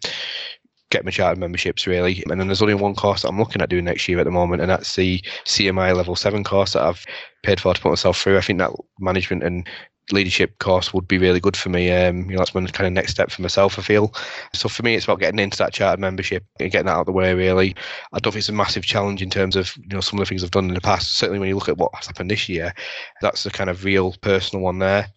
get 0.90 1.06
my 1.06 1.12
chartered 1.12 1.38
memberships 1.38 1.86
really. 1.86 2.24
And 2.30 2.40
then 2.40 2.48
there's 2.48 2.64
only 2.64 2.74
one 2.74 2.96
course 2.96 3.22
that 3.22 3.30
I'm 3.30 3.38
looking 3.38 3.62
at 3.62 3.70
doing 3.70 3.86
next 3.86 4.08
year 4.08 4.20
at 4.20 4.26
the 4.26 4.32
moment, 4.32 4.62
and 4.62 4.72
that's 4.72 4.96
the 4.96 5.24
CMI 5.46 5.96
level 5.96 6.16
seven 6.16 6.44
course 6.44 6.74
that 6.74 6.84
I've 6.84 7.06
paid 7.44 7.60
for 7.60 7.74
to 7.74 7.82
put 7.82 7.90
myself 7.90 8.20
through. 8.20 8.38
I 8.38 8.42
think 8.42 8.60
that 8.60 8.72
management 9.00 9.44
and 9.44 9.68
leadership 10.12 10.58
course 10.60 10.94
would 10.94 11.08
be 11.08 11.18
really 11.18 11.40
good 11.40 11.56
for 11.56 11.70
me. 11.70 11.92
Um, 11.92 12.30
you 12.30 12.32
know, 12.32 12.40
that's 12.40 12.54
one 12.54 12.68
kind 12.68 12.88
of 12.88 12.94
next 12.94 13.12
step 13.12 13.32
for 13.32 13.42
myself. 13.42 13.78
I 13.78 13.82
feel 13.82 14.14
so. 14.54 14.70
For 14.70 14.84
me, 14.84 14.96
it's 14.96 15.06
about 15.06 15.20
getting 15.20 15.40
into 15.40 15.58
that 15.58 15.74
chartered 15.74 16.00
membership 16.00 16.44
and 16.60 16.72
getting 16.72 16.88
that 16.88 16.94
out 16.94 17.02
of 17.02 17.06
the 17.08 17.12
way. 17.12 17.34
Really, 17.34 17.76
I 18.14 18.20
don't 18.20 18.34
think 18.34 18.42
it's 18.42 18.50
a 18.50 18.54
massive 18.54 18.86
challenge 18.86 19.22
in 19.22 19.30
terms 19.30 19.56
of 19.56 19.76
you 19.78 19.90
know 19.90 20.02
some 20.02 20.20
of 20.20 20.26
the 20.26 20.30
things 20.30 20.44
I've 20.44 20.52
done 20.52 20.68
in 20.68 20.74
the 20.74 20.82
past. 20.82 21.18
Certainly, 21.18 21.40
when 21.40 21.50
you 21.50 21.56
look 21.56 21.70
at 21.70 21.78
what's 21.78 22.08
happened 22.08 22.32
this 22.32 22.50
year, 22.50 22.74
that's 23.22 23.44
the 23.44 23.52
kind 23.52 23.70
of 23.70 23.84
real 23.84 24.16
personal 24.22 24.64
one 24.64 24.80
there. 24.80 25.08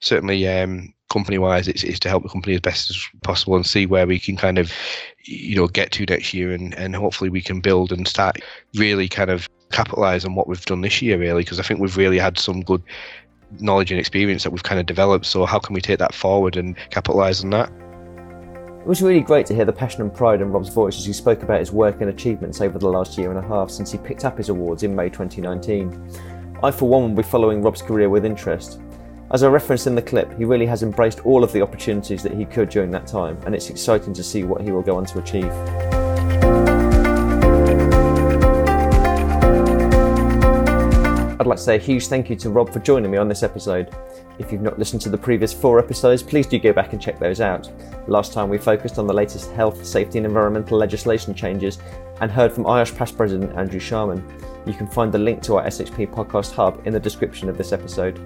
Certainly, 0.00 0.46
um, 0.48 0.92
company 1.10 1.38
wise, 1.38 1.68
it's, 1.68 1.82
it's 1.82 1.98
to 2.00 2.08
help 2.08 2.22
the 2.22 2.28
company 2.28 2.54
as 2.54 2.60
best 2.60 2.88
as 2.88 3.04
possible 3.22 3.56
and 3.56 3.66
see 3.66 3.84
where 3.84 4.06
we 4.06 4.18
can 4.18 4.36
kind 4.36 4.58
of 4.58 4.72
you 5.24 5.56
know 5.56 5.66
get 5.66 5.92
to 5.92 6.06
next 6.06 6.32
year 6.32 6.52
and 6.52 6.74
and 6.74 6.96
hopefully 6.96 7.28
we 7.28 7.42
can 7.42 7.60
build 7.60 7.92
and 7.92 8.08
start 8.08 8.38
really 8.76 9.08
kind 9.08 9.28
of 9.28 9.48
capitalize 9.70 10.24
on 10.24 10.34
what 10.34 10.48
we've 10.48 10.64
done 10.64 10.80
this 10.80 11.02
year 11.02 11.18
really 11.18 11.42
because 11.42 11.60
I 11.60 11.62
think 11.62 11.78
we've 11.78 11.96
really 11.96 12.18
had 12.18 12.38
some 12.38 12.62
good 12.62 12.82
knowledge 13.58 13.90
and 13.90 13.98
experience 13.98 14.44
that 14.44 14.50
we've 14.50 14.62
kind 14.62 14.80
of 14.80 14.86
developed. 14.86 15.26
So 15.26 15.44
how 15.46 15.58
can 15.58 15.74
we 15.74 15.80
take 15.80 15.98
that 15.98 16.14
forward 16.14 16.56
and 16.56 16.76
capitalise 16.90 17.42
on 17.42 17.50
that? 17.50 17.72
It 18.80 18.86
was 18.86 19.02
really 19.02 19.20
great 19.20 19.44
to 19.46 19.54
hear 19.54 19.66
the 19.66 19.72
passion 19.72 20.00
and 20.00 20.14
pride 20.14 20.40
in 20.40 20.50
Rob's 20.52 20.70
voice 20.70 20.96
as 20.98 21.04
he 21.04 21.12
spoke 21.12 21.42
about 21.42 21.60
his 21.60 21.70
work 21.70 22.00
and 22.00 22.08
achievements 22.08 22.62
over 22.62 22.78
the 22.78 22.88
last 22.88 23.18
year 23.18 23.30
and 23.30 23.38
a 23.38 23.46
half 23.46 23.70
since 23.70 23.92
he 23.92 23.98
picked 23.98 24.24
up 24.24 24.38
his 24.38 24.48
awards 24.48 24.82
in 24.84 24.96
May 24.96 25.10
2019. 25.10 26.10
I, 26.62 26.70
for 26.70 26.88
one, 26.88 27.02
will 27.02 27.22
be 27.22 27.22
following 27.22 27.60
Rob's 27.62 27.82
career 27.82 28.08
with 28.08 28.24
interest. 28.24 28.80
As 29.32 29.42
I 29.42 29.48
referenced 29.48 29.86
in 29.86 29.94
the 29.94 30.02
clip, 30.02 30.36
he 30.36 30.44
really 30.44 30.66
has 30.66 30.82
embraced 30.82 31.24
all 31.26 31.44
of 31.44 31.52
the 31.52 31.62
opportunities 31.62 32.22
that 32.22 32.32
he 32.32 32.44
could 32.44 32.68
during 32.68 32.90
that 32.92 33.06
time, 33.06 33.38
and 33.44 33.54
it's 33.54 33.70
exciting 33.70 34.14
to 34.14 34.24
see 34.24 34.44
what 34.44 34.62
he 34.62 34.72
will 34.72 34.82
go 34.82 34.96
on 34.96 35.04
to 35.06 35.18
achieve. 35.18 35.99
I'd 41.40 41.46
like 41.46 41.56
to 41.56 41.64
say 41.64 41.76
a 41.76 41.78
huge 41.78 42.08
thank 42.08 42.28
you 42.28 42.36
to 42.36 42.50
Rob 42.50 42.70
for 42.70 42.80
joining 42.80 43.10
me 43.10 43.16
on 43.16 43.26
this 43.26 43.42
episode. 43.42 43.96
If 44.38 44.52
you've 44.52 44.60
not 44.60 44.78
listened 44.78 45.00
to 45.00 45.08
the 45.08 45.16
previous 45.16 45.54
four 45.54 45.78
episodes, 45.78 46.22
please 46.22 46.46
do 46.46 46.58
go 46.58 46.74
back 46.74 46.92
and 46.92 47.00
check 47.00 47.18
those 47.18 47.40
out. 47.40 47.70
Last 48.06 48.34
time 48.34 48.50
we 48.50 48.58
focused 48.58 48.98
on 48.98 49.06
the 49.06 49.14
latest 49.14 49.50
health, 49.52 49.82
safety, 49.82 50.18
and 50.18 50.26
environmental 50.26 50.76
legislation 50.76 51.32
changes 51.32 51.78
and 52.20 52.30
heard 52.30 52.52
from 52.52 52.64
IOSH 52.64 52.94
past 52.94 53.16
president 53.16 53.56
Andrew 53.56 53.80
Sharman. 53.80 54.22
You 54.66 54.74
can 54.74 54.86
find 54.86 55.10
the 55.10 55.18
link 55.18 55.40
to 55.44 55.56
our 55.56 55.64
SHP 55.64 56.12
podcast 56.12 56.52
hub 56.52 56.86
in 56.86 56.92
the 56.92 57.00
description 57.00 57.48
of 57.48 57.56
this 57.56 57.72
episode. 57.72 58.20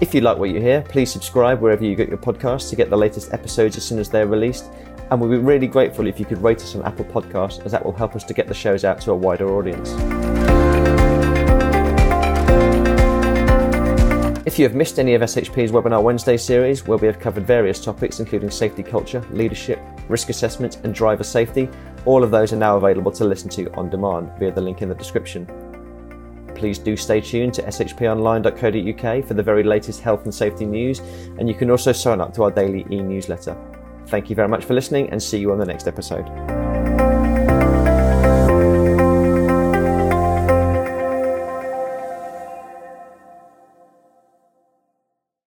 If 0.00 0.14
you 0.14 0.20
like 0.20 0.38
what 0.38 0.50
you 0.50 0.60
hear, 0.60 0.82
please 0.82 1.10
subscribe 1.10 1.60
wherever 1.60 1.84
you 1.84 1.96
get 1.96 2.08
your 2.08 2.18
podcasts 2.18 2.70
to 2.70 2.76
get 2.76 2.90
the 2.90 2.96
latest 2.96 3.32
episodes 3.32 3.76
as 3.76 3.84
soon 3.84 3.98
as 3.98 4.08
they're 4.08 4.28
released. 4.28 4.66
And 5.10 5.20
we'd 5.20 5.36
be 5.36 5.42
really 5.42 5.66
grateful 5.66 6.06
if 6.06 6.20
you 6.20 6.24
could 6.24 6.40
rate 6.40 6.62
us 6.62 6.76
on 6.76 6.84
Apple 6.84 7.06
Podcasts, 7.06 7.66
as 7.66 7.72
that 7.72 7.84
will 7.84 7.92
help 7.92 8.14
us 8.14 8.22
to 8.22 8.34
get 8.34 8.46
the 8.46 8.54
shows 8.54 8.84
out 8.84 9.00
to 9.00 9.10
a 9.10 9.16
wider 9.16 9.48
audience. 9.48 10.65
If 14.46 14.60
you 14.60 14.64
have 14.64 14.76
missed 14.76 15.00
any 15.00 15.14
of 15.14 15.22
SHP's 15.22 15.72
Webinar 15.72 16.00
Wednesday 16.00 16.36
series, 16.36 16.86
where 16.86 16.98
we 16.98 17.08
have 17.08 17.18
covered 17.18 17.44
various 17.44 17.84
topics 17.84 18.20
including 18.20 18.48
safety 18.48 18.84
culture, 18.84 19.20
leadership, 19.32 19.80
risk 20.08 20.28
assessment, 20.28 20.76
and 20.84 20.94
driver 20.94 21.24
safety, 21.24 21.68
all 22.04 22.22
of 22.22 22.30
those 22.30 22.52
are 22.52 22.56
now 22.56 22.76
available 22.76 23.10
to 23.10 23.24
listen 23.24 23.50
to 23.50 23.68
on 23.74 23.90
demand 23.90 24.30
via 24.38 24.52
the 24.52 24.60
link 24.60 24.82
in 24.82 24.88
the 24.88 24.94
description. 24.94 25.48
Please 26.54 26.78
do 26.78 26.96
stay 26.96 27.20
tuned 27.20 27.54
to 27.54 27.62
shponline.co.uk 27.62 29.24
for 29.26 29.34
the 29.34 29.42
very 29.42 29.64
latest 29.64 30.00
health 30.00 30.22
and 30.22 30.32
safety 30.32 30.64
news, 30.64 31.00
and 31.40 31.48
you 31.48 31.54
can 31.56 31.68
also 31.68 31.90
sign 31.90 32.20
up 32.20 32.32
to 32.32 32.44
our 32.44 32.52
daily 32.52 32.86
e 32.88 33.02
newsletter. 33.02 33.56
Thank 34.06 34.30
you 34.30 34.36
very 34.36 34.48
much 34.48 34.64
for 34.64 34.74
listening, 34.74 35.10
and 35.10 35.20
see 35.20 35.38
you 35.38 35.50
on 35.50 35.58
the 35.58 35.66
next 35.66 35.88
episode. 35.88 36.24